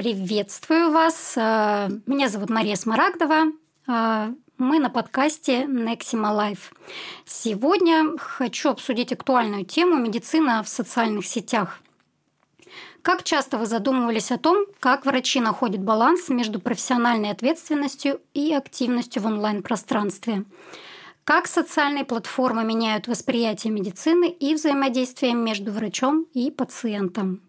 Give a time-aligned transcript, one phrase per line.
[0.00, 1.34] Приветствую вас.
[1.36, 3.52] Э, меня зовут Мария Смарагдова.
[3.86, 6.72] Э, мы на подкасте Nexima Life.
[7.26, 11.80] Сегодня хочу обсудить актуальную тему медицина в социальных сетях.
[13.02, 19.20] Как часто вы задумывались о том, как врачи находят баланс между профессиональной ответственностью и активностью
[19.20, 20.46] в онлайн-пространстве?
[21.24, 27.42] Как социальные платформы меняют восприятие медицины и взаимодействие между врачом и пациентом?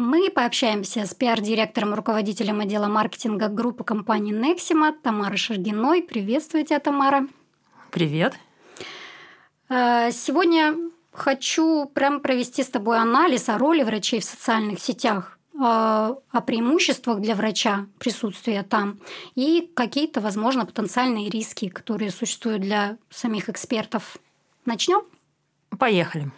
[0.00, 6.02] Мы пообщаемся с пиар-директором, руководителем отдела маркетинга группы компании Nexima Тамарой Шергиной.
[6.02, 7.28] Приветствую тебя, Тамара.
[7.90, 8.32] Привет.
[9.68, 10.74] Э, сегодня
[11.12, 17.20] хочу прям провести с тобой анализ о роли врачей в социальных сетях, э, о преимуществах
[17.20, 19.00] для врача присутствия там
[19.34, 24.16] и какие-то, возможно, потенциальные риски, которые существуют для самих экспертов.
[24.64, 25.02] Начнем?
[25.78, 26.30] Поехали.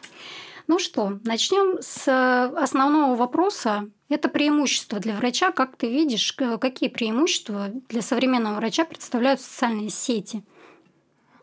[0.72, 3.90] Ну что, начнем с э, основного вопроса.
[4.08, 5.52] Это преимущество для врача.
[5.52, 10.42] Как ты видишь, какие преимущества для современного врача представляют социальные сети?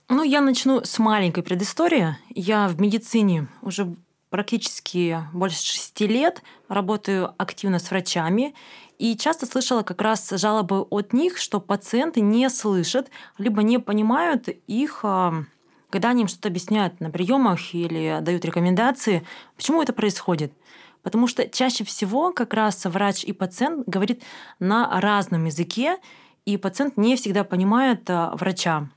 [0.08, 2.18] Ну, я начну с маленькой предыстории.
[2.30, 3.96] Я в медицине уже
[4.32, 8.56] практически больше шести лет, работаю активно с врачами,
[8.98, 14.48] и часто слышала как раз жалобы от них, что пациенты не слышат, либо не понимают
[14.48, 15.46] их а,
[15.90, 20.54] когда они им что-то объясняют на приемах или дают рекомендации, почему это происходит?
[21.02, 24.22] Потому что чаще всего как раз врач и пациент говорит
[24.60, 25.98] на разном языке,
[26.46, 28.90] и пациент не всегда понимает а, врача.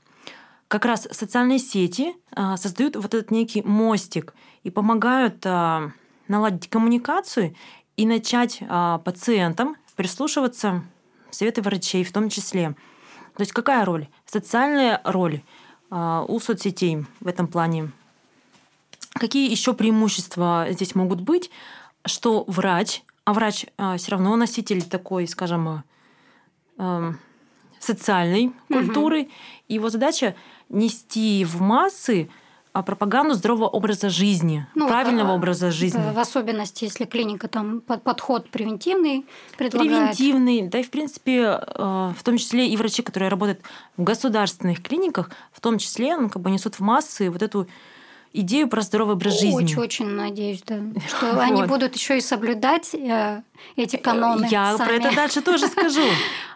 [0.67, 5.91] Как раз социальные сети а, создают вот этот некий мостик и помогают а,
[6.27, 7.55] наладить коммуникацию
[7.95, 8.63] и начать
[9.05, 10.83] пациентам прислушиваться
[11.29, 12.75] советы врачей в том числе.
[13.35, 14.07] То есть какая роль?
[14.25, 15.41] Социальная роль–
[16.27, 17.91] у соцсетей в этом плане.
[19.13, 21.51] Какие еще преимущества здесь могут быть?
[22.05, 25.83] Что врач, а врач а, все равно носитель такой, скажем,
[26.77, 27.19] эм,
[27.79, 29.31] социальной культуры, угу.
[29.67, 30.35] его задача
[30.69, 32.42] нести в массы а
[32.81, 36.01] пропаганду здорового образа жизни, ну, правильного а, образа жизни.
[36.11, 39.25] В особенности, если клиника там подход превентивный
[39.57, 40.17] предлагает.
[40.17, 43.61] Превентивный, да и в принципе, э, в том числе и врачи, которые работают
[43.95, 47.67] в государственных клиниках, в том числе, ну, как бы несут в массы вот эту
[48.33, 49.63] идею про здоровый образ жизни.
[49.63, 53.41] Очень-очень надеюсь, да, что они будут еще и соблюдать э,
[53.75, 54.47] эти каноны.
[54.49, 54.87] Я сами.
[54.87, 56.01] про это дальше тоже скажу.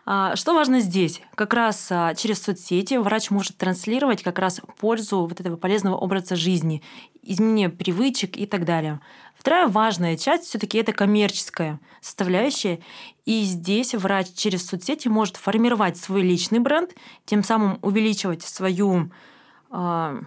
[0.10, 1.20] А, что важно здесь?
[1.36, 6.38] Как раз а, через соцсети врач может транслировать как раз пользу вот этого полезного образа
[6.38, 6.82] жизни,
[7.24, 9.02] изменение привычек и так далее.
[9.36, 12.80] Вторая важная часть все-таки это коммерческая составляющая.
[13.26, 16.92] И здесь врач через соцсети может формировать свой личный бренд,
[17.26, 19.12] тем самым увеличивать свою
[19.72, 20.22] э,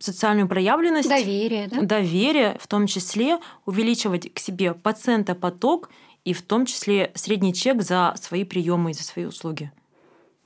[0.00, 1.08] социальную проявленность.
[1.08, 1.82] Доверие, да?
[1.82, 5.90] Доверие, в том числе увеличивать к себе пациента поток
[6.24, 9.72] и в том числе средний чек за свои приемы и за свои услуги.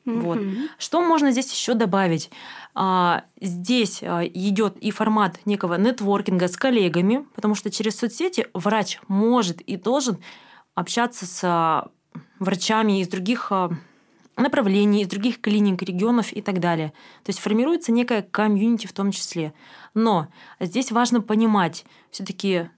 [0.04, 0.20] Mm-hmm.
[0.20, 0.38] Вот.
[0.78, 2.30] Что можно здесь еще добавить?
[2.74, 8.98] А, здесь а, идет и формат некого нетворкинга с коллегами, потому что через соцсети врач
[9.06, 10.18] может и должен
[10.74, 11.90] общаться с а,
[12.40, 13.52] врачами из других
[14.36, 16.92] направлений, из других клиник, регионов и так далее.
[17.24, 19.52] То есть формируется некая комьюнити в том числе.
[19.94, 20.28] Но
[20.60, 22.68] здесь важно понимать все-таки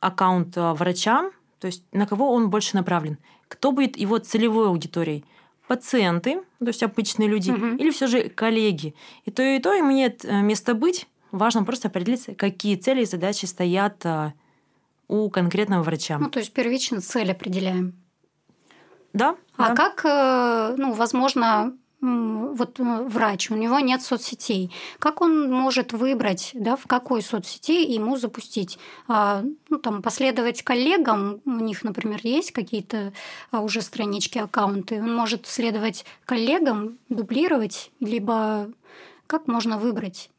[0.00, 3.18] аккаунт врача то есть на кого он больше направлен?
[3.48, 5.24] Кто будет его целевой аудиторией?
[5.68, 7.76] Пациенты, то есть обычные люди, угу.
[7.76, 8.94] или все же коллеги.
[9.24, 11.08] И то, и то ему нет э, места быть.
[11.32, 14.32] Важно просто определиться, какие цели и задачи стоят э,
[15.08, 16.18] у конкретного врача.
[16.18, 17.94] Ну, то есть первично цель определяем.
[19.16, 19.36] Да.
[19.56, 19.74] А да.
[19.74, 21.72] как, э, ну, возможно,
[22.02, 24.70] вот э, врач, у него нет соцсетей.
[24.98, 28.78] Как он может выбрать, да, в какой соцсети ему запустить?
[29.08, 33.14] А, ну, там, последовать коллегам, у них, например, есть какие-то
[33.50, 35.00] а, уже странички, аккаунты.
[35.00, 38.70] Он может следовать коллегам, дублировать, либо
[39.26, 40.30] как можно выбрать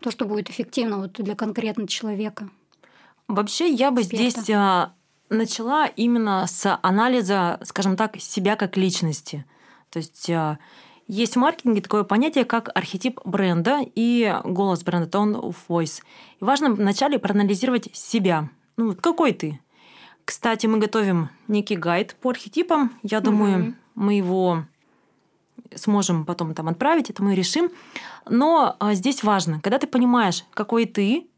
[0.00, 2.50] то, что будет эффективно вот для конкретного человека?
[3.26, 4.28] Вообще, я бы эксперта.
[4.28, 4.44] здесь
[5.28, 9.44] начала именно с анализа, скажем так, себя как личности–
[9.90, 10.58] то есть а,
[11.06, 16.02] есть в маркетинге такое понятие, как архетип бренда и голос бренда, tone of voice.
[16.40, 18.50] И важно вначале проанализировать себя.
[18.76, 19.60] Ну, какой ты?
[20.24, 22.92] Кстати, мы готовим некий гайд по архетипам.
[23.02, 23.74] Я думаю, mm-hmm.
[23.94, 24.64] мы его
[25.74, 27.70] сможем потом там отправить, это мы решим.
[28.28, 31.28] Но а, здесь важно, когда ты понимаешь, какой ты,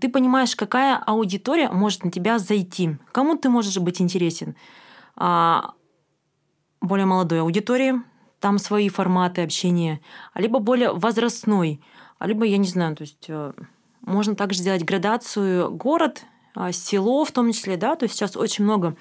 [0.00, 4.56] ты понимаешь, какая аудитория может на тебя зайти, кому ты можешь быть интересен.
[5.16, 5.72] А,
[6.80, 7.94] более молодой аудитории,
[8.40, 10.00] там свои форматы общения,
[10.34, 11.80] либо более возрастной,
[12.20, 13.52] либо, я не знаю, то есть э,
[14.00, 16.24] можно также сделать градацию город,
[16.54, 18.96] а, село в том числе, да, то есть сейчас очень много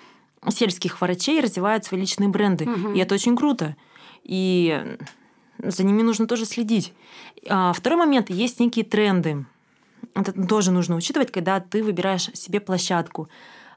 [0.48, 2.66] сельских врачей развивают свои личные бренды.
[2.66, 2.94] Мгм.
[2.94, 3.76] И это очень круто.
[4.24, 4.98] И
[5.58, 6.94] за ними нужно тоже следить.
[7.50, 9.46] А второй момент, есть некие тренды.
[10.18, 13.30] Это тоже нужно учитывать, когда ты выбираешь себе площадку.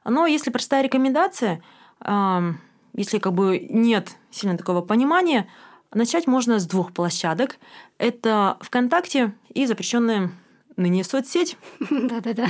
[0.05, 1.63] Но если простая рекомендация,
[2.01, 5.49] если как бы нет сильно такого понимания,
[5.93, 7.59] начать можно с двух площадок.
[7.99, 10.33] Это ВКонтакте и запрещенная
[10.77, 11.59] ныне соцсеть.
[11.91, 12.47] Да-да-да.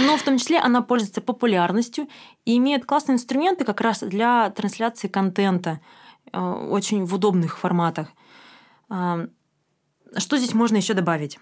[0.00, 2.08] Но в том числе она пользуется популярностью
[2.44, 5.80] и имеет классные инструменты как раз для трансляции контента
[6.30, 8.08] э, очень в удобных форматах.
[8.88, 11.38] Что здесь можно еще добавить?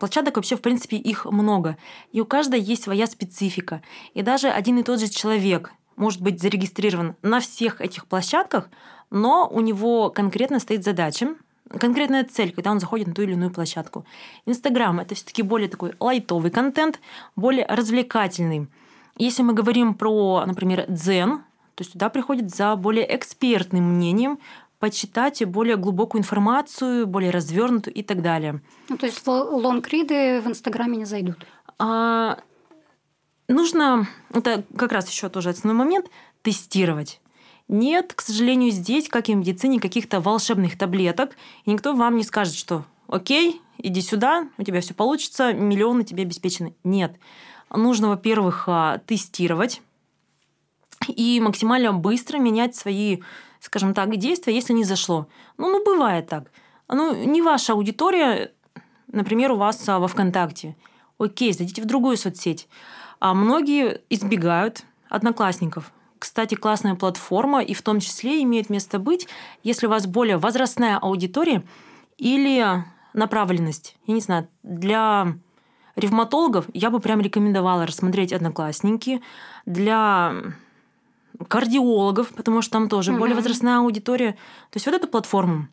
[0.00, 1.76] Площадок вообще, в принципе, их много.
[2.10, 3.82] И у каждой есть своя специфика.
[4.14, 8.70] И даже один и тот же человек может быть зарегистрирован на всех этих площадках,
[9.10, 11.34] но у него конкретно стоит задача,
[11.68, 14.06] конкретная цель, когда он заходит на ту или иную площадку.
[14.46, 16.98] Инстаграм это все-таки более такой лайтовый контент,
[17.36, 18.68] более развлекательный.
[19.18, 21.42] Если мы говорим про, например, дзен,
[21.74, 24.38] то сюда приходит за более экспертным мнением,
[24.80, 28.60] почитать более глубокую информацию, более развернутую и так далее.
[28.88, 31.36] Ну, то есть ло- лонгриды в Инстаграме не зайдут.
[31.78, 32.38] А,
[33.46, 36.06] нужно, это как раз еще тоже основной момент,
[36.42, 37.20] тестировать.
[37.68, 41.36] Нет, к сожалению, здесь, как и в медицине, каких-то волшебных таблеток.
[41.66, 46.22] И никто вам не скажет, что окей, иди сюда, у тебя все получится, миллионы тебе
[46.22, 46.74] обеспечены.
[46.82, 47.14] Нет.
[47.70, 49.82] Нужно, во-первых, а, тестировать
[51.06, 53.18] и максимально быстро менять свои,
[53.60, 55.28] скажем так, действия, если не зашло.
[55.58, 56.50] Ну, ну бывает так.
[56.88, 58.52] Ну, не ваша аудитория,
[59.12, 60.76] например, у вас а, во ВКонтакте.
[61.18, 62.68] Окей, зайдите в другую соцсеть.
[63.20, 65.92] А многие избегают одноклассников.
[66.18, 69.28] Кстати, классная платформа, и в том числе имеет место быть,
[69.62, 71.62] если у вас более возрастная аудитория
[72.18, 73.96] или направленность.
[74.06, 75.34] Я не знаю, для
[75.96, 79.22] ревматологов я бы прям рекомендовала рассмотреть одноклассники.
[79.66, 80.34] Для
[81.48, 83.42] кардиологов, потому что там тоже более Мгм.
[83.42, 84.32] возрастная аудитория.
[84.70, 85.68] То есть вот эту платформу.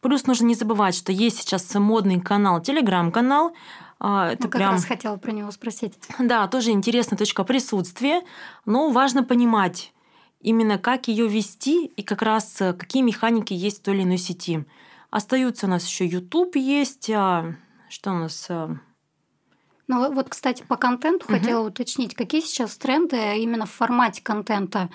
[0.00, 3.52] Плюс нужно не забывать, что есть сейчас модный канал, телеграм-канал.
[4.00, 5.94] А, Это Ну, как прям, раз хотела про него спросить.
[6.18, 8.22] да, тоже интересная точка присутствия,
[8.66, 9.92] но важно понимать
[10.40, 14.18] именно как ее вести и как раз э, какие механики есть в той или иной
[14.18, 14.66] сети.
[15.10, 17.54] Остаются у нас еще YouTube есть, а,
[17.88, 18.76] что у нас а,
[19.88, 21.38] Ну вот- кстати, по контенту Мгм.
[21.38, 24.88] хотела уточнить, какие сейчас тренды именно в формате контента.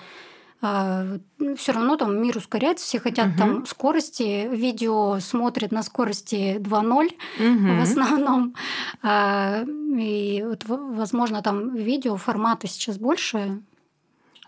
[0.60, 3.36] Все равно там мир ускоряется, все хотят Мгм.
[3.38, 7.80] там скорости, видео смотрят на скорости 2.0 в мгм.
[7.82, 8.54] основном.
[9.02, 9.64] А,
[9.98, 13.60] И вот, в- возможно, там видео формата сейчас больше.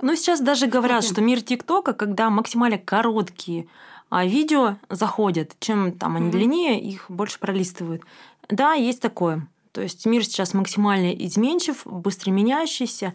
[0.00, 3.66] Ну, сейчас даже говорят, что мир ТикТока, когда максимально короткие
[4.10, 6.32] а, видео заходят, чем там они Мгм.
[6.32, 8.02] длиннее, их больше пролистывают.
[8.50, 9.46] Да, есть такое.
[9.72, 13.14] То есть мир сейчас максимально изменчив, быстро меняющийся.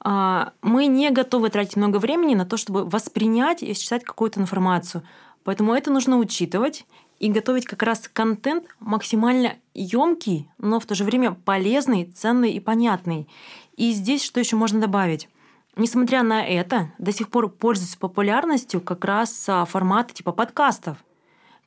[0.00, 5.02] А, Мы не готовы тратить много времени на то, чтобы воспринять и считать какую-то информацию.
[5.42, 6.84] Поэтому это нужно учитывать
[7.18, 12.60] и готовить как раз контент максимально емкий, но в то же время полезный, ценный и
[12.60, 13.26] понятный.
[13.76, 15.28] И здесь что еще можно добавить?
[15.76, 20.98] Несмотря на это, до сих пор пользуются популярностью как раз а, форматы типа подкастов,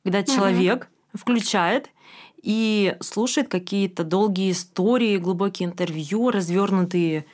[0.02, 1.90] когда человек включает
[2.42, 7.26] и слушает какие-то долгие истории, глубокие интервью, развернутые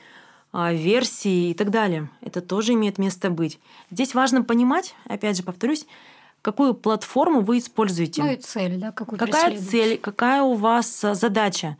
[0.53, 2.11] а, версии и так далее.
[2.21, 3.59] Это тоже имеет место быть.
[3.91, 5.87] Здесь важно понимать, опять же повторюсь,
[6.43, 8.23] какую платформу вы используете.
[8.23, 11.77] Ну и цель, да, какую Какая цель, какая у вас а, задача?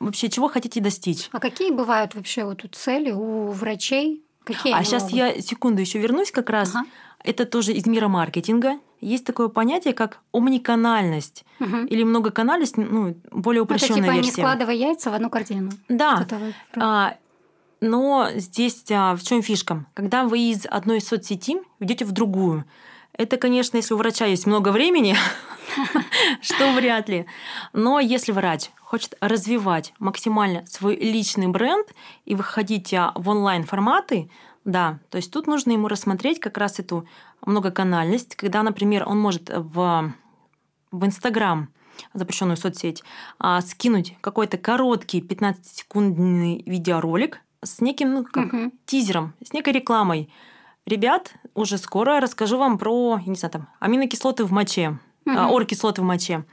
[0.00, 1.28] Вообще, чего хотите достичь?
[1.32, 4.24] А какие бывают вообще вот тут цели у врачей?
[4.44, 5.16] Какие а сейчас могут?
[5.16, 6.70] я секунду еще вернусь как раз.
[6.70, 6.86] Ага.
[7.24, 8.78] Это тоже из мира маркетинга.
[9.00, 11.86] Есть такое понятие, как омниканальность Мгм.
[11.86, 14.32] или многоканальность, ну, более Ну, Это упрощенная типа не версия.
[14.32, 15.70] складывай яйца в одну корзину.
[15.88, 16.26] Да.
[16.76, 17.16] А,
[17.80, 19.84] но здесь а, в чем фишка?
[19.94, 22.64] Когда вы из одной соцсети идете в другую,
[23.16, 25.16] это, конечно, если у врача есть много времени,
[26.42, 27.26] что вряд ли.
[27.72, 31.86] Но если врач хочет развивать максимально свой личный бренд
[32.24, 34.30] и выходить а, в онлайн-форматы,
[34.64, 37.06] да, то есть тут нужно ему рассмотреть как раз эту
[37.44, 40.12] многоканальность, когда, например, он может в,
[40.90, 41.68] в Инстаграм
[42.12, 43.04] запрещенную соцсеть,
[43.38, 48.72] а, скинуть какой-то короткий 15-секундный видеоролик с неким ну, как, Мгм.
[48.86, 50.28] тизером, с некой рекламой.
[50.86, 55.50] Ребят, уже скоро расскажу вам про, я не знаю, там, аминокислоты в моче, а, Мгм.
[55.52, 56.44] оргкислоты в моче.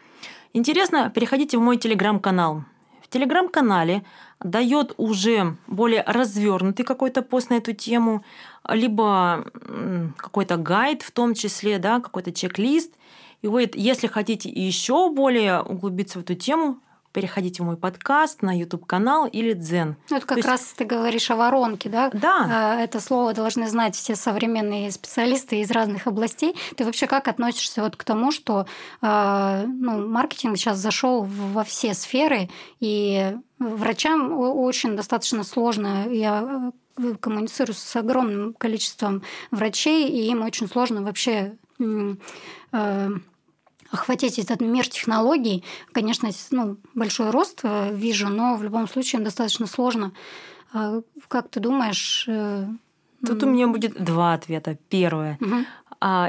[0.54, 2.64] Интересно, переходите в мой телеграм-канал.
[3.02, 4.04] В телеграм-канале
[4.44, 8.24] дает уже более развернутый какой-то пост на эту тему,
[8.68, 9.46] либо
[10.18, 12.94] какой-то гайд в том числе, да, какой-то чек-лист.
[13.42, 16.80] И говорит, если хотите еще более углубиться в эту тему,
[17.12, 19.96] переходите в мой подкаст на YouTube-канал или Дзен.
[20.10, 20.48] Ну, это как есть...
[20.48, 22.10] раз ты говоришь о воронке, да?
[22.14, 22.48] Да.
[22.50, 26.56] А, это слово должны знать все современные специалисты из разных областей.
[26.76, 28.66] Ты вообще как относишься вот к тому, что
[29.02, 32.50] а, ну, маркетинг сейчас зашел во все сферы,
[32.80, 36.08] и врачам очень достаточно сложно.
[36.10, 41.58] Я э, коммуницирую с огромным количеством врачей, и им очень сложно вообще
[43.92, 45.64] охватить этот мир технологий.
[45.92, 50.12] Конечно, ну, большой рост э, вижу, но в любом случае достаточно сложно.
[50.74, 52.26] А как ты думаешь?
[52.28, 52.68] Э,
[53.26, 54.78] Тут у меня будет два ответа.
[54.90, 55.38] Первое.
[55.42, 55.56] Угу.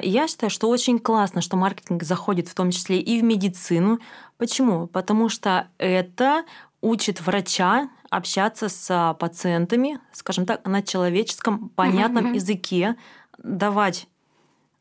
[0.02, 4.00] Я считаю, что очень классно, что маркетинг заходит в том числе и в медицину.
[4.36, 4.86] Почему?
[4.86, 6.44] Потому что это
[6.82, 12.34] учит врача общаться с пациентами, скажем так, на человеческом понятном угу.
[12.34, 12.96] языке,
[13.38, 14.06] давать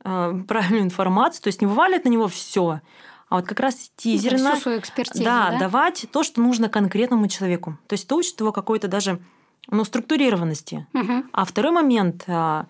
[0.48, 2.82] правильную информацию, то есть не вываливать на него все,
[3.32, 7.30] а вот как раз тизерно всю свою экспертизу, да, да, давать то, что нужно конкретному
[7.30, 7.78] человеку.
[7.88, 9.22] То есть это учит его какой-то даже
[9.70, 10.86] ну, структурированности.
[10.94, 11.28] Угу.
[11.32, 12.68] А второй момент а,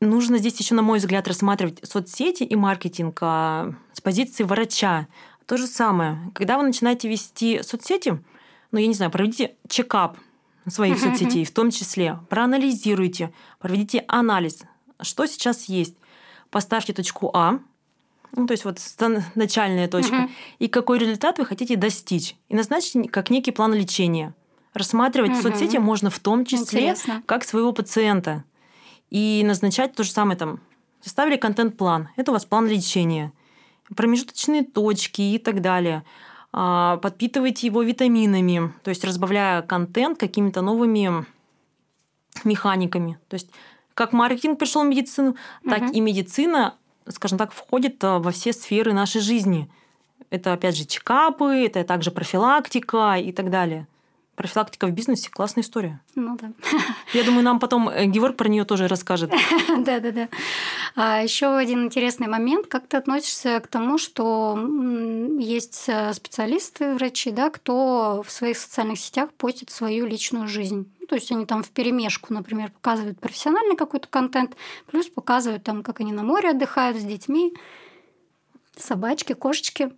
[0.00, 5.06] нужно здесь еще, на мой взгляд, рассматривать соцсети и маркетинг а, с позиции врача.
[5.46, 6.18] То же самое.
[6.34, 8.20] Когда вы начинаете вести соцсети,
[8.72, 10.18] ну, я не знаю, проведите чекап
[10.66, 14.64] своих uh-huh, соцсетей, в том числе проанализируйте, проведите анализ,
[15.00, 15.94] что сейчас есть
[16.50, 17.60] поставьте точку А,
[18.32, 18.78] ну, то есть вот
[19.34, 20.30] начальная точка, угу.
[20.58, 22.36] и какой результат вы хотите достичь.
[22.48, 24.34] И назначить как некий план лечения.
[24.74, 25.42] Рассматривать угу.
[25.42, 27.22] соцсети можно в том числе Интересно.
[27.24, 28.44] как своего пациента.
[29.10, 30.60] И назначать то же самое там.
[31.00, 32.10] Составили контент-план.
[32.16, 33.32] Это у вас план лечения.
[33.94, 36.04] Промежуточные точки и так далее.
[36.52, 41.26] А, подпитывайте его витаминами, то есть разбавляя контент какими-то новыми
[42.44, 43.18] механиками.
[43.28, 43.50] То есть
[43.96, 45.70] как маркетинг пришел в медицину, угу.
[45.70, 46.74] так и медицина,
[47.08, 49.68] скажем так, входит э, во все сферы нашей жизни.
[50.28, 53.88] Это, опять же, чекапы, это также профилактика и так далее.
[54.36, 56.00] Профилактика в бизнесе классная история.
[56.14, 56.52] Ну да.
[57.14, 59.32] Я думаю, нам потом э, Геворг про нее тоже расскажет.
[59.78, 60.28] Да, да, да.
[60.94, 62.66] А еще один интересный момент.
[62.66, 64.58] Как ты относишься к тому, что
[65.38, 70.92] есть э, специалисты, врачи, да, кто в своих социальных сетях постит свою личную жизнь?
[71.08, 76.00] то есть они там в перемешку, например, показывают профессиональный какой-то контент, плюс показывают там, как
[76.00, 77.54] они на море отдыхают с детьми,
[78.76, 79.92] собачки, кошечки.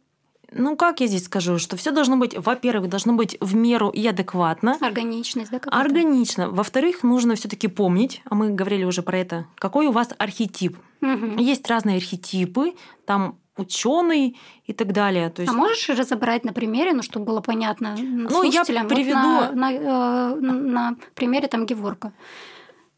[0.53, 4.07] Ну, как я здесь скажу, что все должно быть, во-первых, должно быть в меру и
[4.07, 4.77] адекватно.
[4.81, 5.61] Органичность, да?
[5.67, 6.49] Органично.
[6.49, 10.79] Во-вторых, нужно все-таки помнить, а мы говорили уже про это, какой у вас архетип.
[11.03, 11.37] Угу.
[11.39, 12.75] Есть разные архетипы,
[13.05, 15.29] там ученый и так далее.
[15.31, 15.53] То есть...
[15.53, 19.19] А можешь разобрать на примере, ну, чтобы было понятно ну, я приведу...
[19.19, 22.13] Вот на, на, э, на примере там Геворка.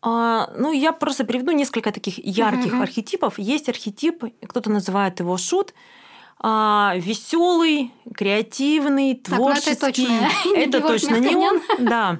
[0.02, 2.82] А, ну, я просто приведу несколько таких ярких uh-huh.
[2.82, 3.38] архетипов.
[3.38, 5.74] Есть архетип, кто-то называет его шут,
[6.42, 10.06] а, веселый, креативный, творческий.
[10.06, 11.60] Так, ну это точно, не он.
[11.78, 12.18] Да.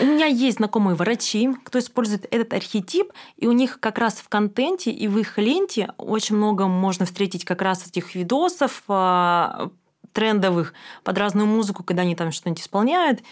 [0.00, 4.28] У меня есть знакомые врачи, кто использует этот архетип, и у них как раз в
[4.28, 9.70] контенте и в их ленте очень много можно встретить как раз этих видосов а,
[10.12, 13.22] трендовых под разную музыку, когда они там что-нибудь исполняют.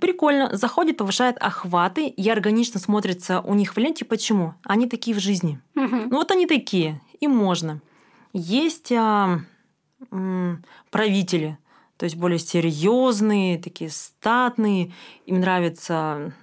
[0.00, 4.06] Прикольно, заходит, повышает охваты и органично смотрится у них в ленте.
[4.06, 4.54] Почему?
[4.64, 5.60] Они такие в жизни.
[5.76, 5.96] Угу.
[6.10, 7.80] Ну вот они такие, им можно.
[8.34, 9.38] Есть а,
[10.90, 11.56] правители,
[11.96, 14.92] то есть более серьезные, такие статные.
[15.26, 16.34] Им нравится,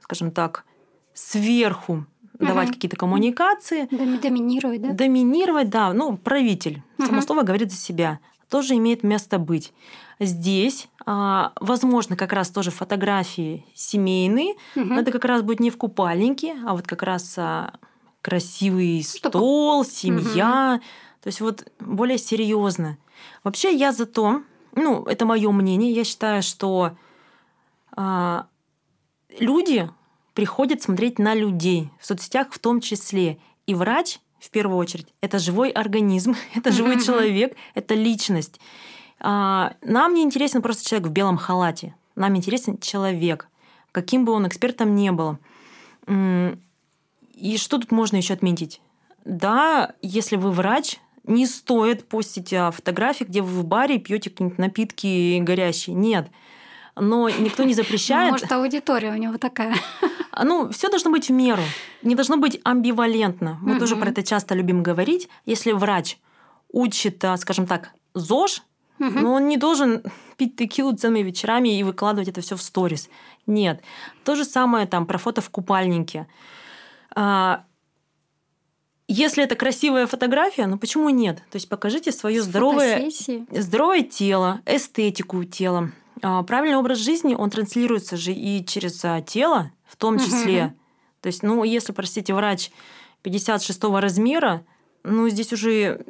[0.00, 0.64] скажем так,
[1.12, 2.06] сверху
[2.38, 3.88] давать какие-то коммуникации.
[3.90, 4.92] Доминировать, да?
[4.92, 5.92] Доминировать, да.
[5.92, 6.82] Ну, правитель.
[6.98, 7.06] Угу.
[7.06, 8.20] Само слово говорит за себя.
[8.48, 9.74] Тоже имеет место быть.
[10.20, 14.86] Здесь, а, возможно, как раз тоже фотографии семейные, угу.
[14.86, 17.74] но это как раз будет не в купальнике, а вот как раз а,
[18.22, 20.80] красивый Что стол, семья.
[20.80, 20.84] Угу.
[21.28, 22.96] То есть вот более серьезно.
[23.44, 24.40] Вообще я за то,
[24.74, 26.96] ну, это мое мнение, я считаю, что
[27.94, 28.42] э,
[29.38, 29.90] люди
[30.32, 33.38] приходят смотреть на людей, в соцсетях в том числе.
[33.66, 38.58] И врач, в первую очередь, это живой организм, это живой человек, это личность.
[39.20, 41.94] А, нам не интересен просто человек в белом халате.
[42.16, 43.48] Нам интересен человек,
[43.92, 45.36] каким бы он экспертом ни был.
[46.06, 48.80] И что тут можно еще отметить?
[49.26, 54.58] Да, если вы врач, не стоит постить а, фотографии, где вы в баре пьете какие-нибудь
[54.58, 55.94] напитки горящие.
[55.94, 56.28] Нет.
[56.96, 58.32] Но никто не запрещает.
[58.32, 59.76] Может, аудитория у него такая.
[60.32, 61.62] А, ну, все должно быть в меру.
[62.02, 63.58] Не должно быть амбивалентно.
[63.60, 65.28] Мы тоже про это часто любим говорить.
[65.46, 66.18] Если врач
[66.70, 68.62] учит, а, скажем так, ЗОЖ,
[68.98, 70.02] но он не должен
[70.36, 73.08] пить текилу целыми вечерами и выкладывать это все в сторис.
[73.46, 73.82] Нет.
[74.24, 76.26] То же самое там про фото в купальнике
[79.08, 81.38] если это красивая фотография, ну почему нет?
[81.50, 83.10] То есть покажите свое здоровое,
[83.50, 85.92] здоровое тело, эстетику тела.
[86.22, 90.66] А, правильный образ жизни, он транслируется же и через а, тело в том числе.
[90.66, 90.74] Угу.
[91.22, 92.70] То есть, ну, если, простите, врач
[93.22, 94.64] 56 размера,
[95.04, 96.04] ну, здесь уже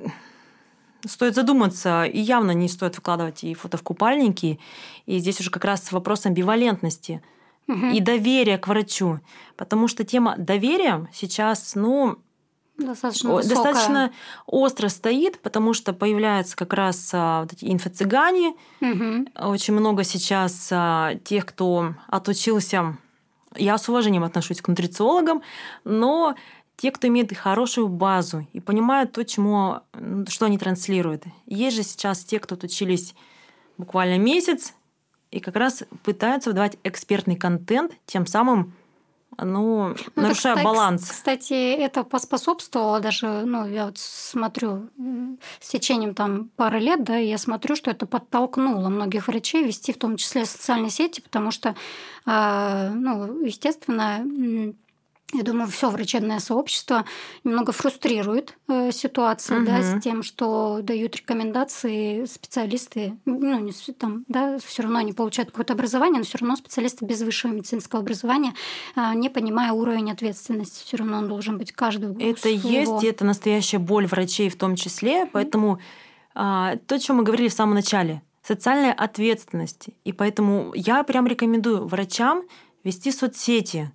[1.07, 4.59] стоит задуматься, и явно не стоит выкладывать и фото в купальники,
[5.07, 7.23] и здесь уже как раз вопрос амбивалентности
[7.69, 7.87] угу.
[7.87, 9.21] и доверия к врачу,
[9.57, 12.19] потому что тема доверия сейчас, ну,
[12.79, 14.13] достаточно, достаточно
[14.47, 19.51] остро стоит, потому что появляются как раз а, вот эти инфо-цыгане, угу.
[19.51, 22.97] очень много сейчас а, тех, кто отучился,
[23.57, 25.43] я с уважением отношусь к нутрициологам,
[25.85, 26.35] но
[26.77, 29.81] те, кто имеет хорошую базу и понимают то, чему,
[30.29, 31.25] что они транслируют.
[31.47, 33.15] Есть же сейчас те, кто учились
[33.77, 34.75] буквально месяц
[35.31, 38.75] и как раз пытаются выдавать экспертный контент, тем самым
[39.37, 41.11] ну, ну нарушая кстати, баланс.
[41.11, 44.89] Кстати, это поспособствовало даже, ну, я вот смотрю,
[45.61, 49.99] с течением там пары лет, да, я смотрю, что это подтолкнуло многих врачей вести в
[49.99, 51.77] том числе социальные сети, потому что,
[52.27, 54.25] а, ну, естественно,
[55.35, 57.05] я думаю, все врачебное сообщество
[57.45, 59.67] немного фрустрирует э, ситуацию, угу.
[59.67, 65.51] да, с тем, что дают рекомендации специалисты, ну, не там, да, все равно они получают
[65.51, 68.55] какое-то образование, но все равно специалисты без высшего медицинского образования,
[68.97, 72.15] э, не понимая уровень ответственности, все равно он должен быть каждый.
[72.23, 75.79] Это есть, это настоящая боль врачей в том числе, поэтому
[76.35, 81.27] э, то, о чем мы говорили в самом начале, социальная ответственность, и поэтому я прям
[81.27, 82.45] рекомендую врачам
[82.83, 83.93] вести соцсети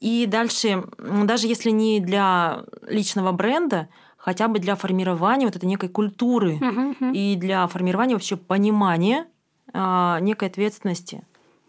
[0.00, 5.88] и дальше, даже если не для личного бренда, хотя бы для формирования вот этой некой
[5.88, 7.12] культуры uh-huh, uh-huh.
[7.12, 9.26] и для формирования вообще понимания
[9.72, 11.24] э, некой ответственности.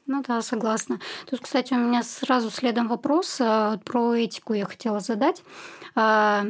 [0.08, 1.00] Ну да, согласна.
[1.30, 5.44] Тут, кстати, у меня сразу следом вопрос э, про этику я хотела задать.
[5.96, 6.44] Э,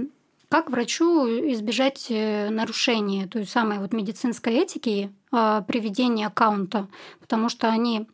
[0.50, 6.88] как врачу избежать э, нарушения той самой вот медицинской этики э, при ведении аккаунта?
[7.20, 8.08] Потому что они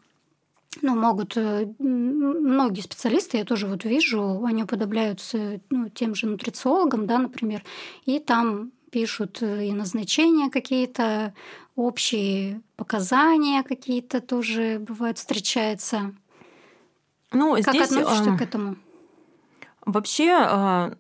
[0.81, 7.07] ну, могут э, многие специалисты, я тоже вот вижу, они уподобляются ну, тем же нутрициологам,
[7.07, 7.63] да, например,
[8.05, 11.33] и там пишут э, и назначения какие-то,
[11.75, 16.13] общие показания какие-то тоже бывают встречаются.
[17.31, 18.75] Ну, как здесь, относишься э, к этому?
[19.85, 20.91] Вообще, э,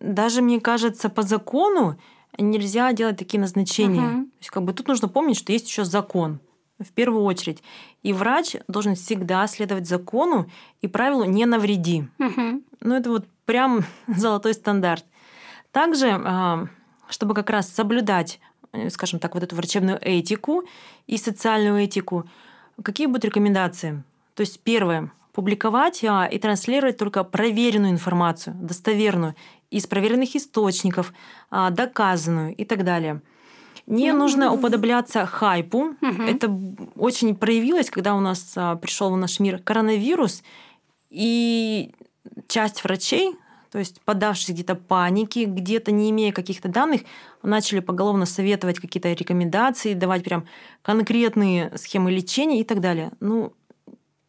[0.00, 1.98] даже мне кажется, по закону
[2.38, 4.08] нельзя делать такие назначения.
[4.08, 4.24] Угу.
[4.24, 6.40] То есть, как бы тут нужно помнить, что есть еще закон
[6.78, 7.62] в первую очередь.
[8.02, 12.04] И врач должен всегда следовать закону и правилу «не навреди».
[12.18, 12.62] Угу.
[12.80, 15.04] Ну, это вот прям золотой стандарт.
[15.72, 16.66] Также, а,
[17.08, 18.40] чтобы как раз соблюдать,
[18.72, 20.64] э, скажем так, вот эту врачебную этику
[21.06, 22.28] и социальную этику,
[22.82, 24.02] какие будут рекомендации?
[24.34, 29.34] То есть первое– публиковать а, и транслировать только проверенную информацию, достоверную,
[29.70, 31.12] из проверенных источников,
[31.50, 33.20] а, доказанную и так далее–
[33.88, 35.94] не нужно уподобляться хайпу.
[36.00, 36.22] Угу.
[36.22, 36.60] Это
[36.96, 40.42] очень проявилось, когда у нас а, пришел в наш мир коронавирус,
[41.10, 41.94] и
[42.48, 43.34] часть врачей,
[43.70, 47.02] то есть подавшись где-то панике, где-то не имея каких-то данных,
[47.42, 50.46] начали поголовно советовать какие-то рекомендации, давать прям
[50.82, 53.12] конкретные схемы лечения и так далее.
[53.20, 53.54] Ну,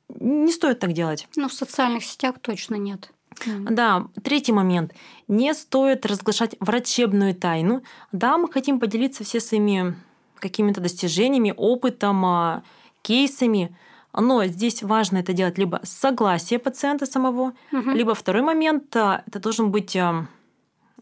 [0.08, 1.28] не стоит так делать.
[1.36, 3.12] Ну, в социальных сетях точно нет.
[3.46, 4.94] Да, третий момент.
[5.28, 7.84] Не стоит разглашать врачебную тайну.
[8.12, 9.96] Да, мы хотим поделиться все своими
[10.40, 12.64] какими-то достижениями, опытом, а,
[13.02, 13.76] кейсами,
[14.14, 17.92] но здесь важно это делать либо с согласия пациента самого, угу.
[17.92, 20.26] либо второй момент, а, это должен быть а,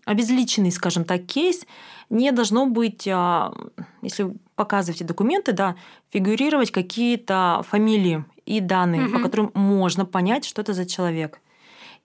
[0.06, 1.66] обезличенный, скажем так, кейс.
[2.10, 5.76] Не должно быть, если вы показываете документы, да,
[6.10, 9.18] фигурировать какие-то фамилии и данные, угу.
[9.18, 11.42] по которым можно понять, что это за человек.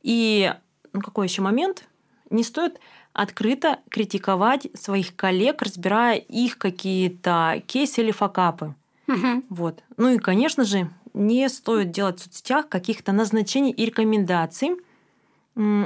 [0.02, 0.52] И
[0.92, 1.88] ну, какой еще момент?
[2.30, 2.78] Не стоит
[3.12, 8.74] открыто критиковать своих коллег, разбирая их какие-то кейсы или факапы.
[9.08, 9.44] Угу.
[9.50, 9.82] Вот.
[9.96, 14.76] Ну и, конечно же, не стоит делать в соцсетях каких-то назначений и рекомендаций,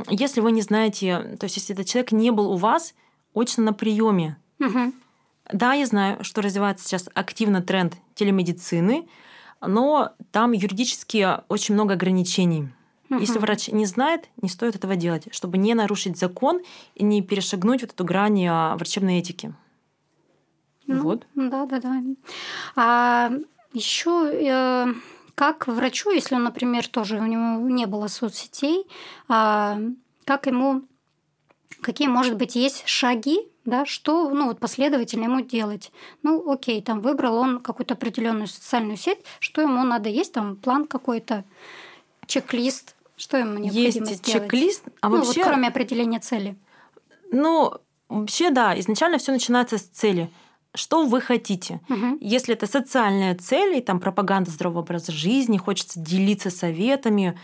[0.08, 2.94] если вы не знаете, то есть если этот человек не был у вас
[3.34, 4.36] очно на приеме.
[4.60, 4.92] Угу.
[5.52, 9.08] Да, я знаю, что развивается сейчас активно тренд телемедицины,
[9.60, 12.68] но там юридически очень много ограничений.
[13.08, 13.20] Угу.
[13.20, 16.60] Если врач не знает, не стоит этого делать, чтобы не нарушить закон
[16.94, 19.54] и не перешагнуть вот эту грань а, врачебной этики.
[20.86, 21.26] Ну, вот.
[21.34, 22.02] Да, да, да.
[22.76, 23.32] А
[23.72, 24.94] еще э,
[25.34, 28.86] как врачу, если он, например, тоже у него не было соцсетей,
[29.28, 29.78] а,
[30.24, 30.82] как ему,
[31.82, 35.92] какие, может быть, есть шаги, да, что, ну, вот последовательно ему делать.
[36.22, 40.86] Ну, окей, там выбрал он какую-то определенную социальную сеть, что ему надо есть, там план
[40.86, 41.44] какой-то,
[42.26, 44.24] чек-лист, что ему необходимо Есть сделать?
[44.24, 45.40] чек-лист, а ну, вообще...
[45.40, 46.56] вот кроме определения цели.
[47.32, 47.72] Ну,
[48.08, 50.30] вообще, да, изначально все начинается с цели.
[50.74, 51.80] Что вы хотите?
[51.88, 52.18] Мгм.
[52.20, 57.38] Если это социальная цель, и там пропаганда здорового образа жизни, хочется делиться советами,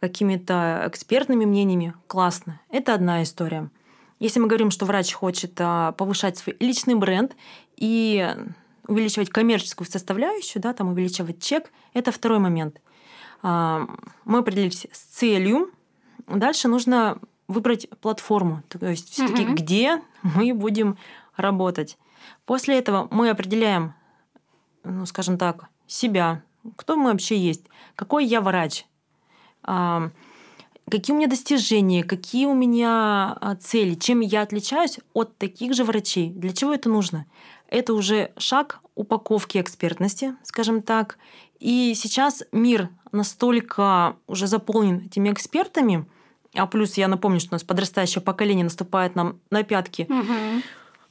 [0.00, 2.60] какими-то экспертными мнениями, классно.
[2.70, 3.70] Это одна история.
[4.20, 7.34] Если мы говорим, что врач хочет а, повышать свой личный бренд
[7.76, 8.34] и
[8.86, 12.80] увеличивать коммерческую составляющую, да, там увеличивать чек, это второй момент.
[13.48, 13.86] А,
[14.24, 15.70] Мы определились с целью.
[16.26, 19.54] Дальше нужно выбрать платформу, то есть все-таки Мгм.
[19.54, 20.98] где мы будем
[21.36, 21.96] работать.
[22.44, 23.94] После этого мы определяем,
[24.82, 26.42] ну, скажем так, себя,
[26.74, 27.62] кто мы вообще есть,
[27.94, 28.84] какой я врач,
[29.62, 30.10] а,
[30.90, 35.84] какие у меня достижения, какие у меня а, цели, чем я отличаюсь от таких же
[35.84, 36.30] врачей.
[36.30, 37.26] Для чего это нужно?
[37.68, 41.18] Это уже шаг упаковки экспертности, скажем так.
[41.60, 46.06] И сейчас мир настолько уже заполнен этими экспертами,
[46.54, 50.62] а плюс я напомню, что у нас подрастающее поколение наступает нам на пятки Мгм.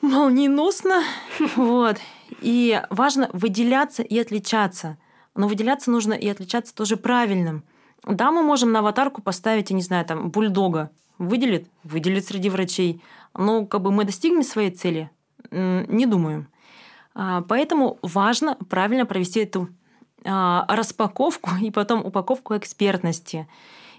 [0.01, 1.03] молниеносно.
[1.55, 1.97] Вот.
[2.41, 4.97] И важно выделяться и отличаться.
[5.35, 7.63] Но выделяться нужно и отличаться тоже правильным.
[8.05, 10.91] Да, мы можем на аватарку поставить, я не знаю, там, бульдога.
[11.17, 11.67] Выделит?
[11.83, 13.01] Выделит среди врачей.
[13.33, 15.09] Но как бы мы достигнем своей цели?
[15.51, 16.47] Не думаю.
[17.15, 19.69] А, Поэтому важно правильно провести эту
[20.25, 23.47] а, распаковку и потом упаковку экспертности.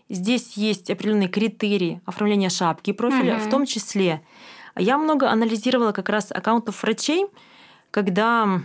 [0.09, 3.45] Здесь есть определенные критерии оформления шапки профиля, Мгм.
[3.47, 4.23] в том числе
[4.79, 7.27] я много анализировала как раз аккаунтов врачей,
[7.91, 8.61] когда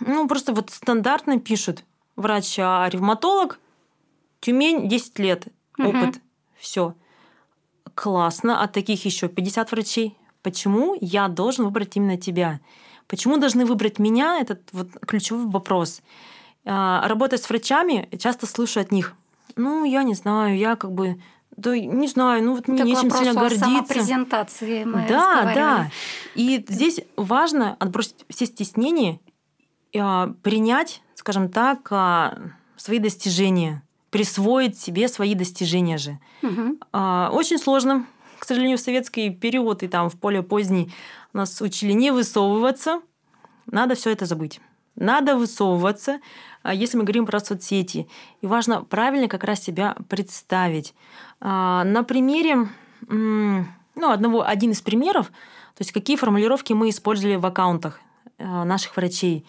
[0.00, 1.84] ну, просто вот стандартно пишут
[2.16, 3.58] врач-ревматолог,
[4.40, 5.46] Тюмень 10 лет,
[5.78, 6.20] опыт,
[6.58, 6.94] все.
[7.94, 10.18] Классно, а таких еще 50 врачей.
[10.42, 12.60] Почему я должен выбрать именно тебя?
[13.08, 14.38] Почему должны выбрать меня?
[14.40, 16.02] Этот вот ключевой вопрос.
[16.64, 19.14] А, Работая с врачами, часто слышу от них,
[19.54, 21.20] ну, я не знаю, я как бы,
[21.56, 23.64] да не знаю, ну вот мне нечем сильно гордиться.
[23.64, 25.90] самопрезентации мы Да, да.
[26.34, 29.20] И здесь важно отбросить все стеснения,
[29.96, 32.38] а, принять, скажем так, а,
[32.76, 36.18] свои достижения, присвоить себе свои достижения же.
[36.92, 38.06] А, Очень сложно.
[38.38, 40.92] К сожалению, в советский период и там в более поздний
[41.32, 43.00] нас учили не высовываться.
[43.66, 44.60] Надо все это забыть.
[44.96, 46.20] Надо высовываться,
[46.62, 48.08] а, если мы говорим про соцсети.
[48.40, 50.94] И важно правильно как раз себя представить.
[51.40, 52.68] А, На примере,
[53.08, 53.66] ну,
[54.10, 58.00] одного, один из примеров, то есть какие формулировки мы использовали в аккаунтах
[58.38, 59.46] а, наших врачей.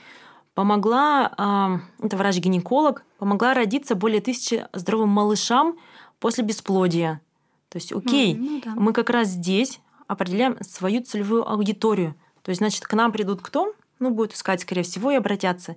[0.54, 5.78] Помогла, это врач-гинеколог, помогла родиться более тысячи здоровым малышам
[6.20, 7.22] после бесплодия.
[7.70, 8.74] То есть, окей, М, ну да.
[8.76, 12.16] мы как раз здесь определяем свою целевую аудиторию.
[12.42, 13.74] То есть, значит, к нам придут кто?
[14.00, 15.76] Ну, будут искать, скорее всего, и обратятся.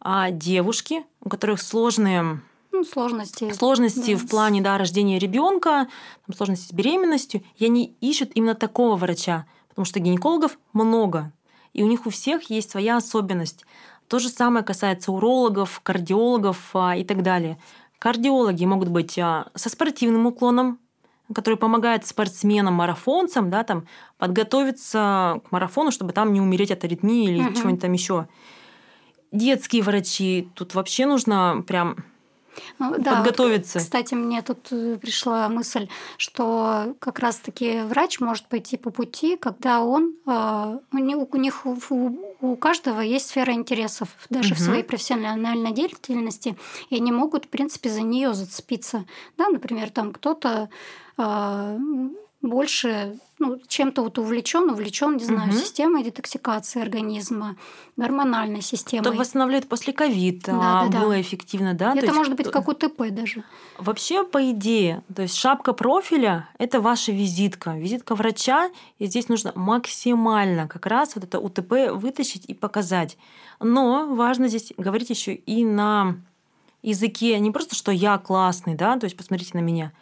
[0.00, 3.52] А девушки, у которых сложные Ну, сложности.
[3.52, 5.88] сложности да, в плане да, рождения ребенка,
[6.34, 11.32] сложности с беременностью, и они ищут именно такого врача, потому что гинекологов много,
[11.72, 13.64] и у них у всех есть своя особенность.
[14.08, 17.58] То же самое касается урологов, кардиологов а, и так далее.
[17.98, 20.78] Кардиологи могут быть а, со спортивным уклоном,
[21.34, 23.86] который помогает спортсменам, марафонцам, да, там,
[24.18, 27.54] подготовиться к марафону, чтобы там не умереть от аритмии или Мгм.
[27.54, 28.28] чего-нибудь там еще.
[29.30, 31.96] Детские врачи, тут вообще нужно прям
[32.78, 33.78] Ну, да, вот, подготовиться.
[33.78, 39.80] Кстати, мне тут э, пришла мысль, что как раз-таки врач может пойти по пути, когда
[39.80, 41.64] он э, у них, у, них
[42.42, 44.66] у, каждого есть сфера интересов, даже в Мгм.
[44.66, 46.56] своей профессиональной деятельности,
[46.90, 49.04] и они могут, в принципе, за нее зацепиться.
[49.38, 50.68] Да, например, там кто-то
[51.18, 51.78] э,
[52.42, 55.58] больше ну, чем-то вот увлечен, увлечен, не знаю, Мгм.
[55.58, 57.56] системой детоксикации организма,
[57.96, 59.02] гормональной системой.
[59.02, 61.00] Кто восстанавливает после ковида, Да-да-да.
[61.00, 61.90] было эффективно, да?
[61.92, 63.42] То Это есть может быть кто- как УТП даже.
[63.78, 69.52] Вообще, по идее, то есть шапка профиля– это ваша визитка, визитка врача, и здесь нужно
[69.56, 73.16] максимально как раз вот это УТП вытащить и показать.
[73.58, 76.16] Но важно здесь говорить еще и на
[76.82, 79.92] языке не просто, что я классный, да, то есть посмотрите на меня,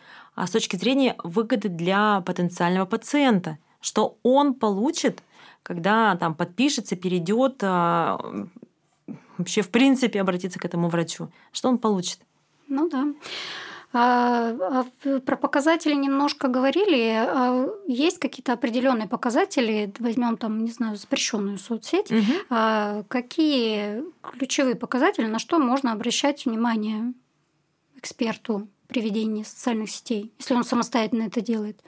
[0.40, 5.22] а с точки зрения выгоды для потенциального пациента, что он получит,
[5.62, 8.18] когда там подпишется, перейдет а,
[9.36, 12.20] вообще в принципе обратиться к этому врачу, что он получит.
[12.68, 13.08] Ну да.
[13.92, 17.86] А, а про показатели немножко говорили.
[17.86, 22.10] Есть какие-то определенные показатели, возьмем там, не знаю, запрещенную соцсеть.
[22.48, 27.12] А Какие ключевые показатели, на что можно обращать внимание
[27.96, 31.80] эксперту при ведении социальных сетей, если он самостоятельно это делает?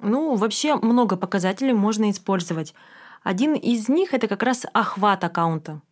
[0.00, 2.74] Ну, вообще много показателей можно использовать.
[3.22, 5.82] Один из них это как раз охват аккаунта.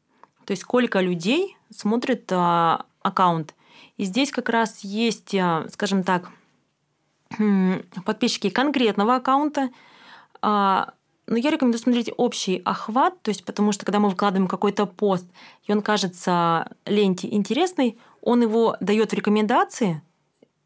[0.47, 3.55] То есть сколько людей смотрит а, аккаунт.
[3.97, 6.31] И здесь как раз есть, а, скажем так,
[7.39, 9.71] м, подписчики конкретного аккаунта,
[10.47, 10.93] А,
[11.27, 15.27] но я рекомендую смотреть общий охват, то есть потому что когда мы выкладываем какой-то пост,
[15.67, 20.03] и он кажется ленте интересный, он его дает в рекомендации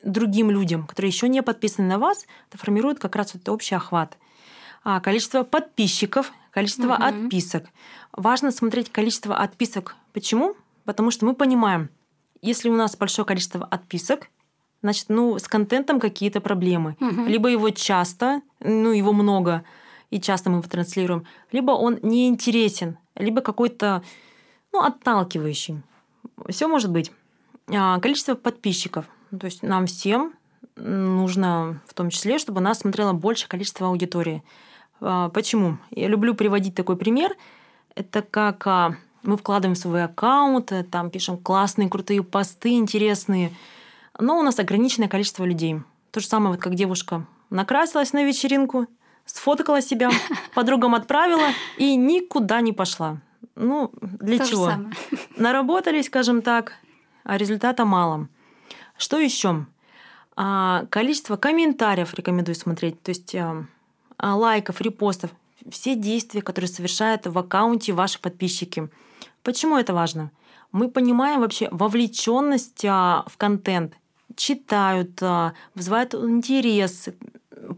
[0.03, 4.17] другим людям, которые еще не подписаны на вас, это формирует как раз вот общий охват.
[4.85, 7.03] А количество подписчиков, количество угу.
[7.03, 7.65] отписок.
[8.13, 9.97] Важно смотреть количество отписок.
[10.13, 10.57] Почему?
[10.85, 11.91] Потому что мы понимаем,
[12.41, 14.29] если у нас большое количество отписок,
[14.83, 16.97] значит, ну, с контентом какие-то проблемы.
[17.01, 17.25] Угу.
[17.25, 19.65] Либо его часто, ну, его много,
[20.11, 24.03] и часто мы его транслируем, либо он неинтересен, либо какой-то,
[24.73, 25.83] ну, отталкивающий.
[26.49, 27.13] Все может быть.
[27.67, 29.05] А, количество подписчиков.
[29.31, 30.35] То есть нам всем
[30.77, 34.43] нужно в том числе, чтобы нас смотрело большее количество аудитории.
[35.01, 35.79] А, почему?
[35.91, 37.37] Я люблю приводить такой пример.
[37.95, 43.53] Это как а, мы вкладываем в свой аккаунт, там пишем классные, крутые посты, интересные,
[44.19, 45.81] но у нас ограниченное количество людей.
[46.11, 48.87] То же самое, вот как девушка накрасилась на вечеринку,
[49.25, 50.11] сфоткала себя,
[50.55, 53.19] подругам отправила и никуда не пошла.
[53.55, 54.73] Ну, для То чего?
[55.37, 56.75] Наработали, скажем так,
[57.25, 58.29] а результата мало.
[58.99, 59.67] Что еще?
[60.37, 63.65] А, количество комментариев рекомендую смотреть, то есть а,
[64.19, 65.31] лайков, репостов,
[65.71, 68.91] все действия, которые совершают в аккаунте ваши подписчики.
[69.43, 70.31] Почему это важно?
[70.71, 73.95] Мы понимаем вообще вовлеченность в контент,
[74.37, 75.21] читают,
[75.75, 77.09] вызывают интерес,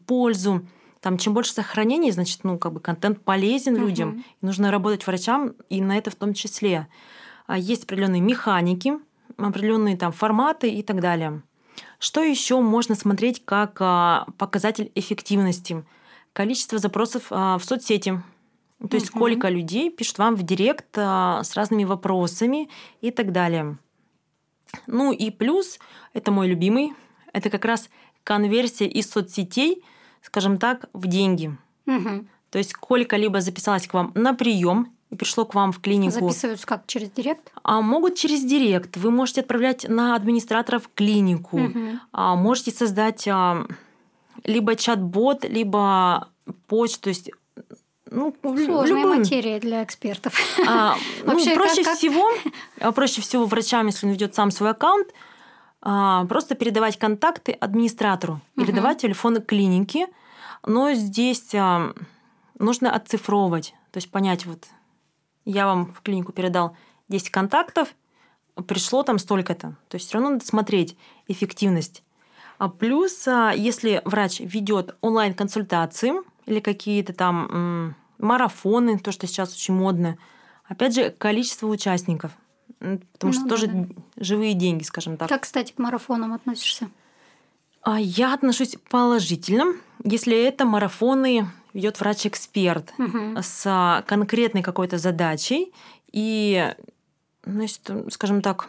[0.07, 0.67] пользу
[1.01, 3.81] там чем больше сохранений, значит, ну, как бы контент полезен uh-huh.
[3.81, 4.25] людям.
[4.43, 6.89] И нужно работать врачам и на это в том числе.
[7.47, 8.99] А есть определенные механики,
[9.49, 11.43] определенные там форматы и так далее.
[11.99, 15.85] Что еще можно смотреть как а, показатель эффективности?
[16.33, 18.23] Количество запросов а, в соцсети.
[18.79, 19.17] То есть uh-huh.
[19.17, 22.71] сколько людей пишут вам в директ с разными вопросами
[23.03, 23.77] и так далее.
[24.87, 25.79] Ну и плюс,
[26.15, 26.95] это мой любимый,
[27.35, 27.91] это как раз
[28.25, 29.85] конверсия из соцсетей–
[30.23, 31.57] скажем так, в деньги.
[31.87, 32.27] Угу.
[32.51, 36.13] То есть сколько-либо записалось к вам на прием и пришло к вам в клинику.
[36.21, 37.53] Записываются как через директ?
[37.63, 38.97] А могут через директ.
[38.97, 41.59] Вы можете отправлять на администратора в клинику.
[41.59, 41.81] Угу.
[42.13, 43.67] А, можете создать а,
[44.45, 46.29] либо чат-бот, либо
[46.69, 47.03] почту.
[47.03, 47.31] То есть
[48.11, 49.19] ну, Сложная любым.
[49.19, 50.35] материя для экспертов.
[50.67, 52.29] А, ну, Вообще, проще как, всего,
[52.79, 52.95] как...
[52.95, 55.09] проще всего врачам, если он ведет сам свой аккаунт,
[55.83, 58.65] а, просто передавать контакты администратору угу.
[58.65, 60.07] или давать телефоны клиники.
[60.67, 61.95] Но здесь а,
[62.59, 64.67] нужно отцифровывать, то есть понять, вот
[65.51, 66.77] я вам в клинику передал
[67.09, 67.89] 10 контактов,
[68.67, 69.77] пришло там столько-то.
[69.89, 70.97] То есть все равно надо смотреть
[71.29, 72.03] эффективность.
[72.59, 76.13] А плюс, а, если врач ведет онлайн-консультации
[76.47, 80.19] или какие-то там марафоны, то, что сейчас очень модно,
[80.65, 82.33] опять же, количество участников–
[82.81, 83.87] потому ну, что да, тоже да.
[84.17, 85.29] живые деньги, скажем так.
[85.29, 86.89] Как, кстати, к марафонам относишься?
[87.83, 93.41] А я отношусь положительно, если это марафоны ведет врач-эксперт угу.
[93.43, 95.73] с конкретной какой-то задачей
[96.13, 96.75] и,
[97.45, 97.67] ну,
[98.11, 98.69] скажем так.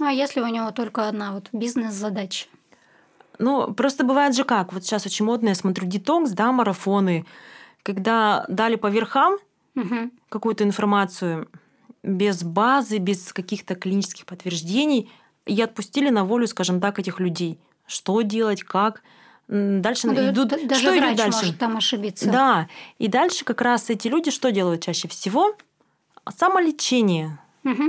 [0.00, 2.46] А если у него только одна вот бизнес-задача?
[3.38, 4.72] Ну, просто бывает же как.
[4.72, 7.24] Вот сейчас очень модно, я смотрю детокс, да, марафоны,
[7.82, 9.36] когда дали по верхам
[9.74, 10.10] угу.
[10.28, 11.48] какую-то информацию,
[12.02, 15.10] без базы, без каких-то клинических подтверждений,
[15.46, 17.58] и отпустили на волю, скажем так, этих людей.
[17.86, 19.02] Что делать, как.
[19.48, 20.48] Дальше ну, идут...
[20.48, 21.38] Даже что врач идет дальше?
[21.38, 22.30] может там ошибиться.
[22.30, 22.68] Да.
[22.98, 25.56] И дальше как раз эти люди что делают чаще всего?
[26.36, 27.38] Самолечение.
[27.64, 27.84] Угу.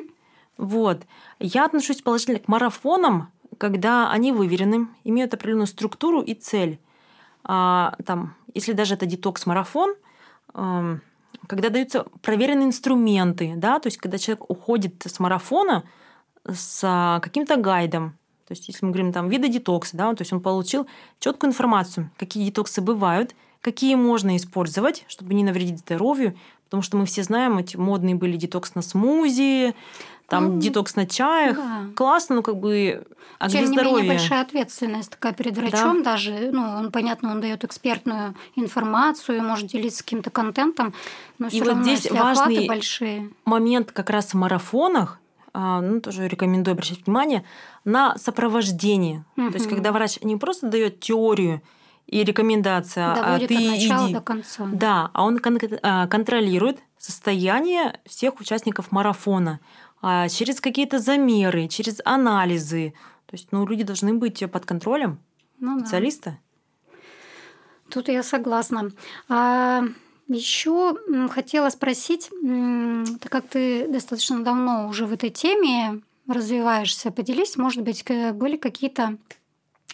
[0.58, 1.02] Вот.
[1.40, 6.80] Я отношусь положительно к марафонам, когда они выверены, имеют определенную структуру и цель.
[7.44, 9.96] А, там, если даже это детокс-марафон,
[10.54, 15.84] когда даются проверенные инструменты, да, то есть когда человек уходит с марафона
[16.46, 18.19] с а, каким-то гайдом,
[18.50, 20.88] то есть если мы говорим там виды детокса, да, то есть он получил
[21.20, 27.06] четкую информацию, какие детоксы бывают, какие можно использовать, чтобы не навредить здоровью, потому что мы
[27.06, 29.76] все знаем, эти модные были детокс на смузи,
[30.28, 31.58] там ну, детокс на чаях.
[31.58, 31.82] Да.
[31.96, 33.06] Классно, ну как бы.
[33.38, 34.02] А Тем где не здоровье?
[34.02, 36.14] менее, большая ответственность такая перед врачом да.
[36.14, 36.50] даже.
[36.52, 40.96] Ну, он, понятно, он дает экспертную информацию, может делиться каким-то контентом,
[41.38, 43.30] но И вот здесь важный большие.
[43.46, 45.20] момент как раз в марафонах,
[45.54, 47.44] ну, тоже рекомендую обращать внимание,
[47.86, 49.26] на сопровождение.
[49.38, 49.50] Угу.
[49.50, 51.62] То есть, когда врач не просто дает теорию
[52.08, 54.14] и рекомендация, а ты от начала иди.
[54.14, 54.68] до конца.
[54.72, 59.60] Да, а он кон- а, контролирует состояние всех участников марафона
[60.02, 62.94] а через какие-то замеры, через анализы.
[63.26, 65.20] То есть, ну, люди должны быть под контролем
[65.60, 66.38] ну, специалиста.
[66.88, 66.98] Да.
[67.90, 68.92] Тут я согласна.
[69.28, 69.84] А
[70.30, 70.96] еще
[71.30, 72.30] хотела спросить,
[73.22, 79.18] так как ты достаточно давно уже в этой теме развиваешься, поделись, может быть, были какие-то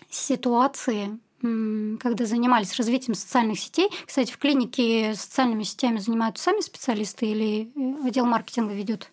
[0.10, 3.90] ситуации, когда занимались развитием социальных сетей.
[4.06, 9.12] Кстати, в клинике социальными сетями занимаются сами специалисты или э, отдел маркетинга ведет?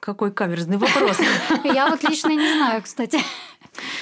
[0.00, 1.18] Какой каверзный вопрос.
[1.64, 3.20] Я вот лично не знаю, кстати.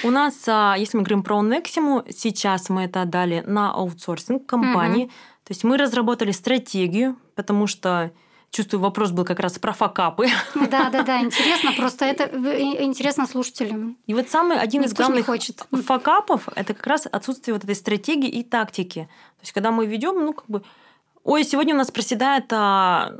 [0.03, 5.11] У нас, а, если мы говорим про Neximo, сейчас мы это отдали на аутсорсинг компании.
[5.45, 8.11] То есть мы разработали стратегию, потому что
[8.49, 10.27] чувствую, вопрос был как раз про факапы.
[10.55, 12.23] Да, да, да, интересно, просто это
[12.83, 13.97] интересно слушателям.
[14.07, 15.67] И вот самый один Никто из главных хочет.
[15.85, 19.07] факапов это как раз отсутствие вот этой стратегии и тактики.
[19.37, 20.63] То есть, когда мы ведем, ну, как бы,
[21.23, 23.11] ой, сегодня у нас проседает а,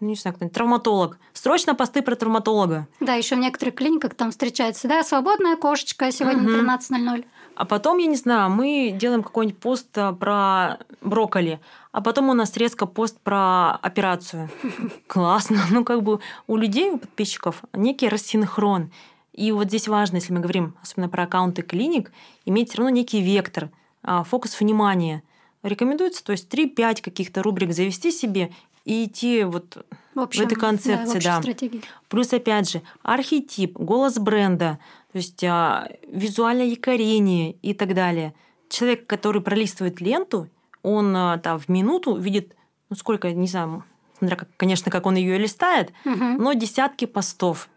[0.00, 1.18] ну, не знаю, кто-нибудь, травматолог.
[1.42, 2.86] Срочно посты про травматолога.
[3.00, 6.68] Да, еще в некоторых клиниках там встречается, да, свободная кошечка сегодня угу.
[6.68, 7.24] 13.00.
[7.54, 11.58] А потом, я не знаю, мы делаем какой-нибудь пост а, про брокколи,
[11.92, 14.50] а потом у нас резко пост про операцию.
[15.06, 15.62] Классно.
[15.70, 18.92] Ну, как бы у людей, у подписчиков некий рассинхрон.
[19.32, 22.12] И вот здесь важно, если мы говорим особенно про аккаунты клиник,
[22.44, 23.70] иметь все равно некий вектор,
[24.02, 25.22] а, фокус внимания.
[25.62, 28.52] Рекомендуется, то есть 3-5 каких-то рубрик завести себе
[28.84, 31.40] и идти вот в, общем, в этой концепции, да.
[31.40, 31.78] да.
[32.08, 34.78] Плюс, опять же, архетип, голос бренда,
[35.12, 38.34] то есть а, визуальное якорение и так далее.
[38.68, 40.48] Человек, который пролистывает ленту,
[40.82, 42.54] он а, там в минуту видит,
[42.88, 43.84] ну сколько, не знаю,
[44.18, 46.24] смотря, как, конечно, как он ее листает, угу.
[46.38, 47.68] но десятки постов.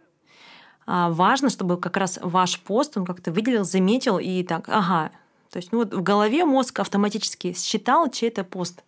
[0.85, 5.11] А, важно, чтобы как раз ваш пост он как-то выделил, заметил и так, ага,
[5.49, 8.83] то есть ну вот в голове мозг автоматически считал чей-то пост.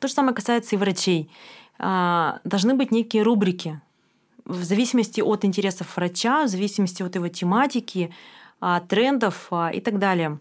[0.00, 1.30] То же самое касается и врачей.
[1.78, 3.80] А, должны быть некие рубрики
[4.44, 8.12] в зависимости от интересов врача, в зависимости от его тематики,
[8.60, 10.38] а, трендов а, и так далее.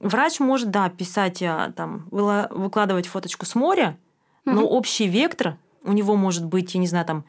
[0.00, 1.38] Врач может, да, писать,
[1.76, 3.96] там, выкладывать фоточку с моря,
[4.44, 4.52] mm-hmm.
[4.52, 7.24] но общий вектор у него может быть, я не знаю, там,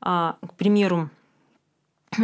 [0.00, 1.10] к примеру,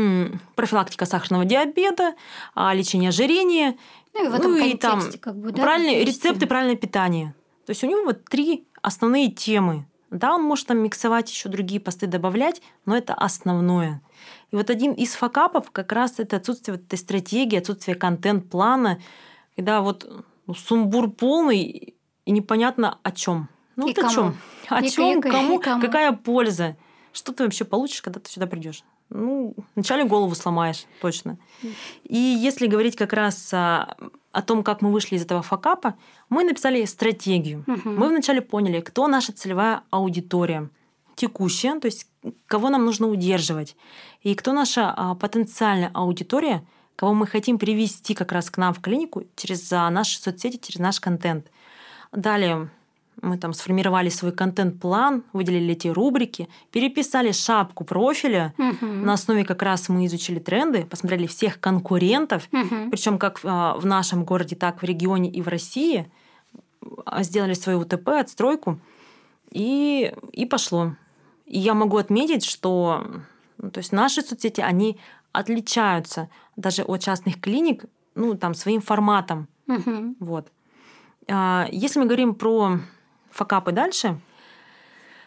[0.54, 2.14] профилактика сахарного диабета,
[2.56, 3.76] лечение ожирения,
[4.14, 7.34] ну и, в этом ну, и там как бы, да, правильные рецепты, правильное питание.
[7.66, 9.86] То есть у него вот три основные темы.
[10.12, 14.02] Да, он может там миксовать еще другие посты добавлять, но это основное.
[14.50, 19.00] И вот один из факапов как раз это отсутствие вот этой стратегии, отсутствие контент-плана,
[19.56, 20.06] когда вот
[20.46, 21.94] ну, сумбур полный
[22.26, 23.48] и непонятно о чем.
[23.76, 24.08] Ну и вот кому?
[24.08, 24.36] о чем?
[24.68, 26.76] О чем, кому, кому, какая польза?
[27.14, 28.84] Что ты вообще получишь, когда ты сюда придешь?
[29.08, 31.38] Ну, вначале голову сломаешь, точно.
[32.04, 33.96] И если говорить как раз о,
[34.32, 35.94] о том, как мы вышли из этого факапа,
[36.28, 37.64] мы написали стратегию.
[37.66, 37.90] Угу.
[37.90, 40.70] Мы вначале поняли, кто наша целевая аудитория
[41.14, 42.06] текущая, то есть
[42.46, 43.76] кого нам нужно удерживать,
[44.22, 46.66] и кто наша а, потенциальная аудитория,
[46.96, 50.80] кого мы хотим привести как раз к нам в клинику через а, наши соцсети, через
[50.80, 51.50] наш контент.
[52.12, 52.70] Далее
[53.20, 58.54] мы там сформировали свой контент-план, выделили эти рубрики, переписали шапку профиля.
[58.58, 58.86] Угу.
[58.86, 62.90] На основе как раз мы изучили тренды, посмотрели всех конкурентов, угу.
[62.90, 66.10] причем как а, в нашем городе, так в регионе и в России.
[67.04, 68.80] А, сделали свою УТП, отстройку,
[69.50, 70.96] и, и пошло.
[71.46, 73.06] И я могу отметить, что
[73.58, 74.98] ну, то есть наши соцсети, они
[75.30, 79.48] отличаются даже от частных клиник ну, там, своим форматом.
[79.68, 80.16] Угу.
[80.20, 80.48] Вот.
[81.28, 82.80] А, если мы говорим про
[83.32, 84.20] факапы дальше,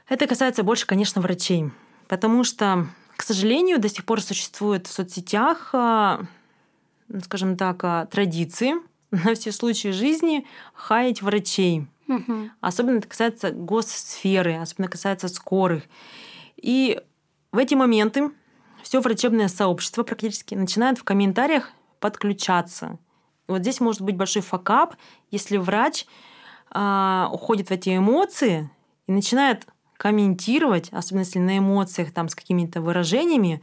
[0.08, 1.72] это касается больше, конечно, врачей.
[2.08, 6.22] Потому что, к сожалению, до сих пор существует в соцсетях, а,
[7.24, 8.76] скажем так, а, традиции
[9.12, 11.88] на все случаи жизни хаять врачей.
[12.08, 12.52] Угу.
[12.62, 15.84] Особенно это касается госсферы, особенно касается скорых.
[16.56, 17.02] И
[17.52, 18.32] в эти моменты
[18.84, 23.00] все врачебное сообщество практически начинает в комментариях подключаться.
[23.48, 24.96] Вот здесь может быть большой факап,
[25.32, 26.06] если врач
[26.72, 28.70] а, уходит в эти эмоции
[29.08, 33.62] и начинает комментировать, особенно если на эмоциях там с какими-то выражениями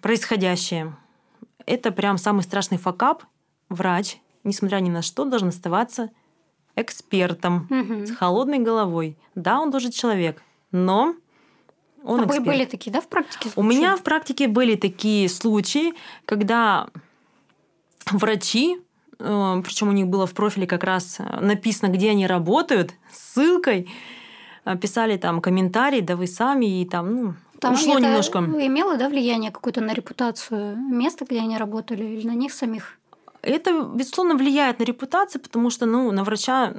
[0.00, 0.96] происходящее.
[1.66, 3.24] Это прям самый страшный факап.
[3.68, 6.10] Врач, несмотря ни на что, должен оставаться
[6.76, 8.06] экспертом угу.
[8.06, 9.16] с холодной головой.
[9.34, 11.14] Да, он тоже человек, но
[12.04, 12.44] он а эксперт.
[12.44, 13.48] были такие, да, в практике?
[13.48, 13.58] Случаи?
[13.58, 15.94] У меня в практике были такие случаи,
[16.26, 16.88] когда
[18.10, 18.78] врачи
[19.64, 23.90] причем у них было в профиле как раз э, написано, где они работают, ссылкой.
[24.64, 28.38] Э, писали там комментарии, да вы сами, и там, ну, там ушло это немножко.
[28.38, 32.98] Имело, да, влияние какое-то на репутацию места, где они работали, или на них самих?
[33.42, 36.74] Это, безусловно, влияет на репутацию, потому что, ну, на врача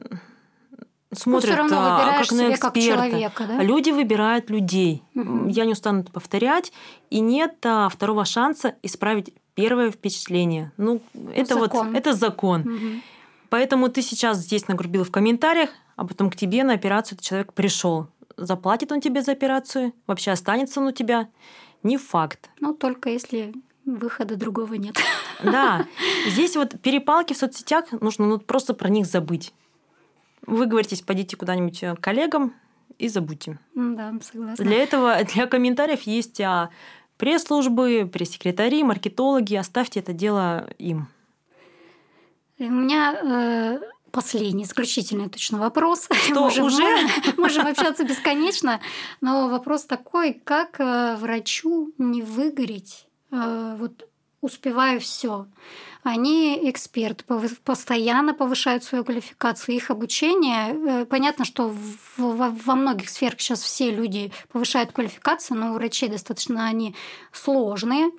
[1.13, 2.59] смотрят ну, как на эксперта.
[2.59, 3.63] Как человека, да?
[3.63, 5.03] Люди выбирают людей.
[5.15, 5.47] Угу.
[5.47, 6.71] Я не устану это повторять.
[7.09, 10.71] И нет а, второго шанса исправить первое впечатление.
[10.77, 11.01] Ну,
[11.33, 11.87] это закон.
[11.87, 12.61] вот это закон.
[12.61, 13.01] Угу.
[13.49, 17.53] Поэтому ты сейчас здесь нагрубил в комментариях, а потом к тебе на операцию этот человек
[17.53, 18.07] пришел.
[18.37, 19.93] Заплатит он тебе за операцию?
[20.07, 21.29] Вообще останется он у тебя?
[21.83, 22.49] Не факт.
[22.59, 23.53] Ну, только если
[23.85, 24.97] выхода другого нет.
[25.43, 25.85] Да,
[26.27, 29.53] здесь вот перепалки в соцсетях, нужно ну, просто про них забыть.
[30.47, 32.53] Вы говорите, пойдите куда-нибудь к коллегам
[32.97, 33.59] и забудьте.
[33.75, 34.63] Да, согласна.
[34.63, 36.69] Для этого, для комментариев есть а,
[37.17, 39.55] пресс-службы, пресс-секретари, маркетологи.
[39.55, 41.07] Оставьте это дело им.
[42.57, 43.79] У меня э,
[44.11, 46.07] последний, исключительный точно вопрос.
[46.25, 46.83] Что, можем, уже?
[47.37, 48.79] Можем общаться бесконечно,
[49.21, 53.07] но вопрос такой, как э, врачу не выгореть?
[53.31, 54.07] Э, вот
[54.41, 55.47] успеваю все.
[56.05, 57.25] Они эксперты,
[57.63, 61.01] постоянно повышают свою квалификацию, их обучение.
[61.01, 61.73] Э, понятно, что
[62.15, 66.95] во многих сферах сейчас все люди повышают квалификацию, но у врачей достаточно они
[67.31, 68.11] сложные.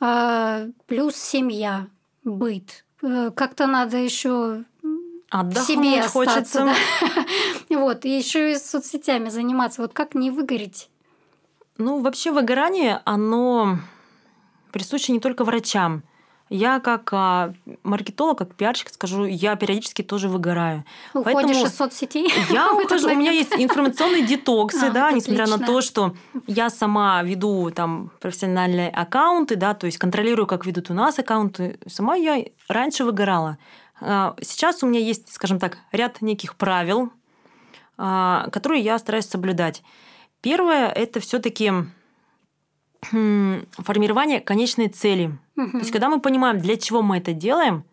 [0.00, 1.86] Плюс семья,
[2.24, 2.84] быт.
[3.00, 4.64] Как-то надо еще
[5.30, 6.74] Отдохнуть себе остаться, хочется.
[7.70, 7.78] Да.
[7.78, 9.80] вот, и еще и соцсетями заниматься.
[9.80, 10.90] Вот как не выгореть?
[11.78, 13.78] Ну, вообще выгорание, оно
[14.72, 16.02] присуще не только врачам.
[16.52, 20.84] Я как а, маркетолог, как пиарщик скажу, я периодически тоже выгораю.
[21.14, 22.30] Уходишь Поэтому из соцсетей?
[22.50, 25.74] Я ухожу, у меня есть информационные детоксы, А, да, это несмотря на отлично.
[25.74, 26.14] то, что
[26.46, 31.78] я сама веду там профессиональные аккаунты, да, то есть контролирую, как ведут у нас аккаунты.
[31.86, 33.56] Сама я раньше выгорала.
[34.02, 37.10] А, Сейчас у меня есть, скажем так, ряд неких правил,
[37.96, 39.82] а, которые я стараюсь соблюдать.
[40.42, 41.72] Первое это все-таки
[43.02, 45.38] формирование конечной цели.
[45.56, 47.84] То есть, когда мы понимаем, для чего мы это делаем,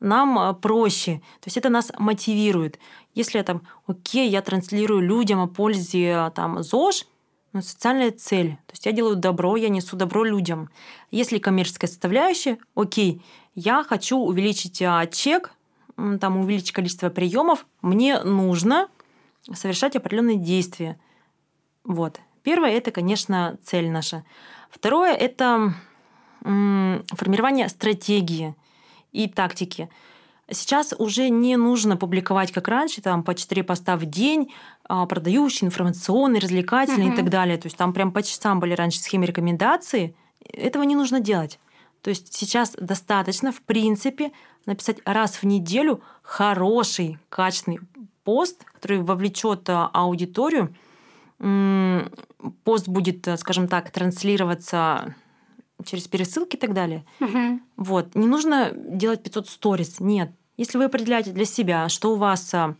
[0.00, 1.16] нам а, проще.
[1.40, 2.78] То есть это нас мотивирует.
[3.14, 7.06] Если я там, окей, я транслирую людям о пользе а, там, ЗОЖ,
[7.52, 8.58] ну, социальная цель.
[8.66, 10.68] То есть я делаю добро, я несу добро людям.
[11.10, 13.22] Если коммерческая составляющая, окей,
[13.54, 15.52] я хочу увеличить а, чек,
[15.96, 18.88] там, увеличить количество приемов, мне нужно
[19.54, 20.98] совершать определенные действия.
[21.84, 22.20] Вот.
[22.42, 24.24] Первое это, конечно, цель наша.
[24.70, 25.74] Второе это
[26.42, 28.54] формирование стратегии
[29.12, 29.88] и тактики.
[30.48, 34.52] Сейчас уже не нужно публиковать, как раньше, там по 4 поста в день,
[34.84, 37.14] а, продающие, информационные, развлекательные Мгм.
[37.14, 37.56] и так далее.
[37.58, 40.14] То есть там прям по часам были раньше схемы рекомендаций.
[40.52, 41.58] Этого не нужно делать.
[42.00, 44.30] То есть сейчас достаточно, в принципе,
[44.66, 47.80] написать раз в неделю хороший, качественный
[48.22, 50.72] пост, который вовлечет а, аудиторию.
[51.38, 55.14] Пост будет, а, скажем так, транслироваться
[55.84, 57.04] через пересылки и так далее.
[57.20, 57.62] Мгм.
[57.76, 58.14] Вот.
[58.14, 60.00] Не нужно делать 500 сториз.
[60.00, 60.30] Нет.
[60.56, 62.74] Если вы определяете для себя, что у вас а,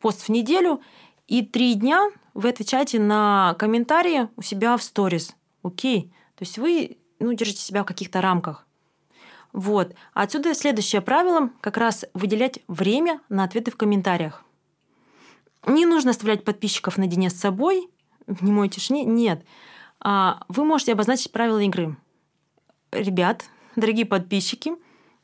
[0.00, 0.80] пост в неделю,
[1.26, 5.34] и три дня вы отвечаете на комментарии у себя в сторис.
[5.62, 6.12] Окей.
[6.36, 8.66] То есть вы ну, держите себя в каких-то рамках.
[9.52, 9.94] Вот.
[10.12, 14.44] Отсюда следующее правило как раз выделять время на ответы в комментариях.
[15.66, 17.88] Не нужно оставлять подписчиков наедине с собой
[18.26, 19.04] в немой тишине.
[19.04, 19.44] Нет.
[20.00, 21.96] А, Вы можете обозначить правила игры.
[22.92, 23.44] Ребят,
[23.76, 24.72] дорогие подписчики,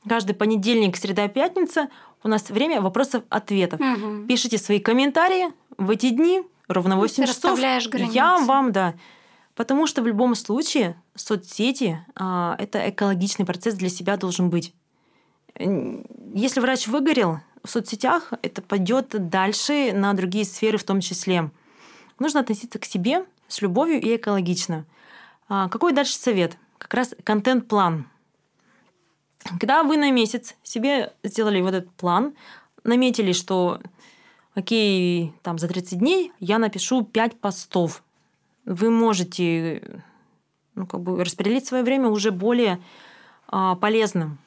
[0.09, 1.89] каждый понедельник, среда, пятница
[2.23, 3.81] у нас время вопросов-ответов.
[3.81, 4.27] Мгм.
[4.27, 5.49] Пишите свои комментарии
[5.79, 7.59] в эти дни, ровно Ну, 8 ты часов.
[7.59, 8.13] границы.
[8.15, 8.95] Я вам, да.
[9.55, 14.75] Потому что в любом случае соцсети а, это экологичный процесс для себя должен быть.
[15.59, 21.51] Если врач выгорел в соцсетях, это пойдет дальше на другие сферы в том числе.
[22.21, 24.85] Нужно относиться к себе с любовью и экологично.
[25.49, 26.57] А, Какой дальше совет?
[26.79, 28.07] Как раз контент-план.
[29.43, 32.35] Когда вы на месяц себе сделали вот этот план,
[32.85, 33.81] наметили, что
[34.55, 38.05] окей, там за 30 дней я напишу 5 постов.
[38.67, 40.03] Вы можете
[40.75, 42.83] ну, как бы распределить свое время уже более
[43.49, 44.39] а, полезным.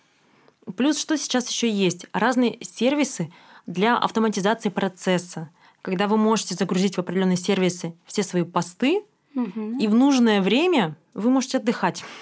[0.78, 2.06] Плюс что сейчас еще есть?
[2.14, 3.34] Разные сервисы
[3.66, 5.50] для автоматизации процесса.
[5.84, 9.04] Когда вы можете загрузить в определенные сервисы все свои посты,
[9.36, 9.78] Мгм.
[9.80, 12.04] и в нужное время вы можете отдыхать.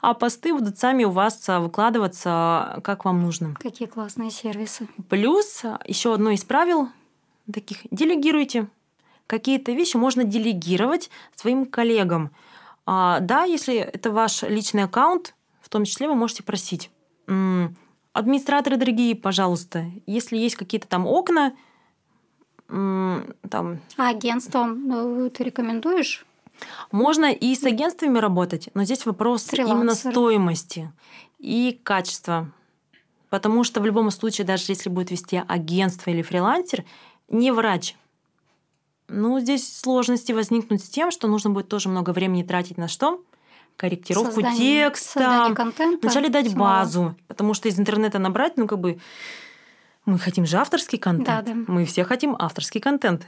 [0.00, 3.54] А посты будут сами у вас а, выкладываться, как вам нужно.
[3.60, 4.88] Какие классные сервисы.
[5.10, 6.88] Плюс еще одно из правил
[7.52, 8.68] таких делегируйте.
[9.26, 12.30] Какие-то вещи можно делегировать своим коллегам.
[12.86, 16.90] А, да, если это ваш личный аккаунт, в том числе вы можете просить.
[17.26, 17.76] «М,
[18.14, 21.52] Администраторы дорогие, пожалуйста, если есть какие-то там окна,
[22.68, 26.24] там А агентством ну, ты рекомендуешь?
[26.92, 30.12] Можно и с агентствами работать, но здесь вопрос именно Фрилансеры.
[30.12, 30.92] стоимости
[31.38, 32.50] и качества.
[33.30, 36.84] Потому что в любом случае, даже если будет вести агентство или фрилансер,
[37.28, 37.94] не врач.
[39.08, 43.22] Ну, здесь сложности возникнут с тем, что нужно будет тоже много времени тратить на что?
[43.76, 44.58] Корректировку Создание-
[44.88, 45.20] текста.
[45.20, 45.98] создание контента.
[46.02, 48.98] Вначале дать базу, потому что из интернета набрать, ну, как бы,
[50.08, 51.26] мы хотим же авторский контент.
[51.46, 51.54] Да, да.
[51.66, 53.26] Мы все хотим авторский контент.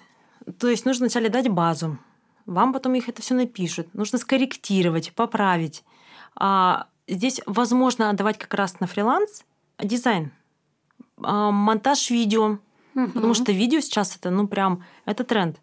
[0.58, 1.98] То есть нужно вначале дать базу.
[2.46, 3.94] Вам потом их это все напишут.
[3.94, 5.84] Нужно скорректировать, поправить.
[6.34, 9.44] А здесь возможно отдавать как раз на фриланс
[9.78, 10.32] дизайн,
[11.22, 12.58] а, монтаж видео,
[12.94, 13.10] угу.
[13.12, 15.58] потому что видео сейчас это, ну, прям, это тренд.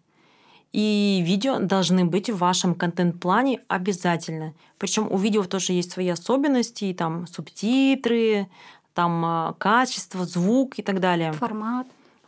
[0.74, 4.54] И видео должны быть в вашем контент-плане обязательно.
[4.78, 8.48] Причем у видео тоже есть свои особенности, там субтитры,
[8.98, 11.32] там а, качество, звук и так далее.
[11.34, 11.86] Формат.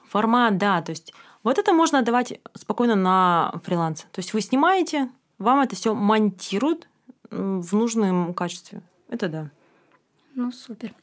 [0.07, 0.83] Формат, да.
[0.83, 1.13] То есть
[1.43, 4.05] вот это можно отдавать спокойно на фриланс.
[4.11, 5.09] То есть вы снимаете,
[5.39, 6.87] вам это все монтируют
[7.31, 8.83] в нужном качестве.
[9.09, 9.49] Это да.
[10.35, 10.93] Ну, супер.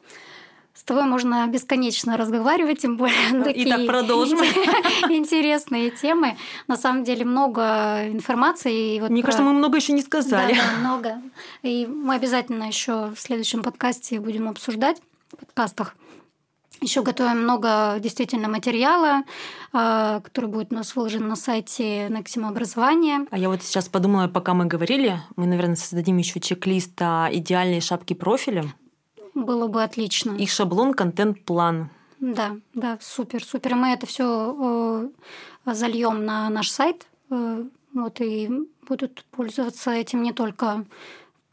[0.73, 4.39] С тобой можно бесконечно разговаривать, тем более ну, такие Итак, продолжим.
[5.09, 6.37] интересные темы.
[6.69, 8.95] На самом деле много информации.
[8.95, 9.33] И вот Мне про...
[9.33, 10.55] кажется, мы много еще не сказали.
[10.55, 11.23] Да, да, много.
[11.63, 15.03] И мы обязательно еще в следующем подкасте будем обсуждать
[15.37, 15.95] подкастах.
[16.81, 19.23] Еще готовим много действительно материала,
[19.73, 23.27] а, который будет у нас выложен на сайте Нексима образования.
[23.31, 28.13] А я вот сейчас подумала, пока мы говорили, мы, наверное, создадим еще чек-лист идеальной шапки
[28.13, 28.75] профиля.
[29.35, 30.33] Было бы отлично.
[30.33, 31.91] И шаблон контент-план.
[32.21, 33.75] Да, да, супер, супер.
[33.75, 35.13] Мы это все
[35.67, 37.07] э, зальем на наш сайт.
[37.31, 38.51] Э, вот и
[38.89, 40.85] будут пользоваться этим не только,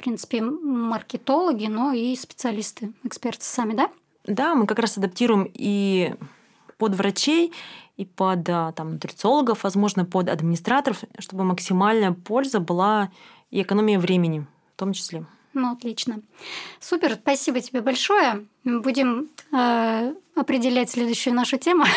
[0.03, 3.89] принципе, маркетологи, но и специалисты, эксперты сами, да?
[4.25, 6.13] Да, мы как раз адаптируем и
[6.77, 7.53] под врачей,
[7.97, 13.11] и под там, нутрициологов, возможно, под администраторов, чтобы максимальная польза была
[13.51, 14.45] и экономия времени
[14.75, 15.25] в том числе.
[15.53, 16.21] Ну, отлично.
[16.79, 18.45] Супер, спасибо тебе большое.
[18.63, 21.85] Будем э, определять следующую нашу тему.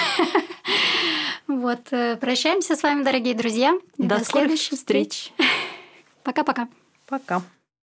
[1.49, 3.79] Вот, э, прощаемся с вами, дорогие друзья.
[3.99, 5.33] До, до следующих встреч.
[6.25, 6.67] Пока-пока.
[7.07, 7.37] Пока.
[7.37, 7.41] -пока.
[7.41, 7.56] Пока.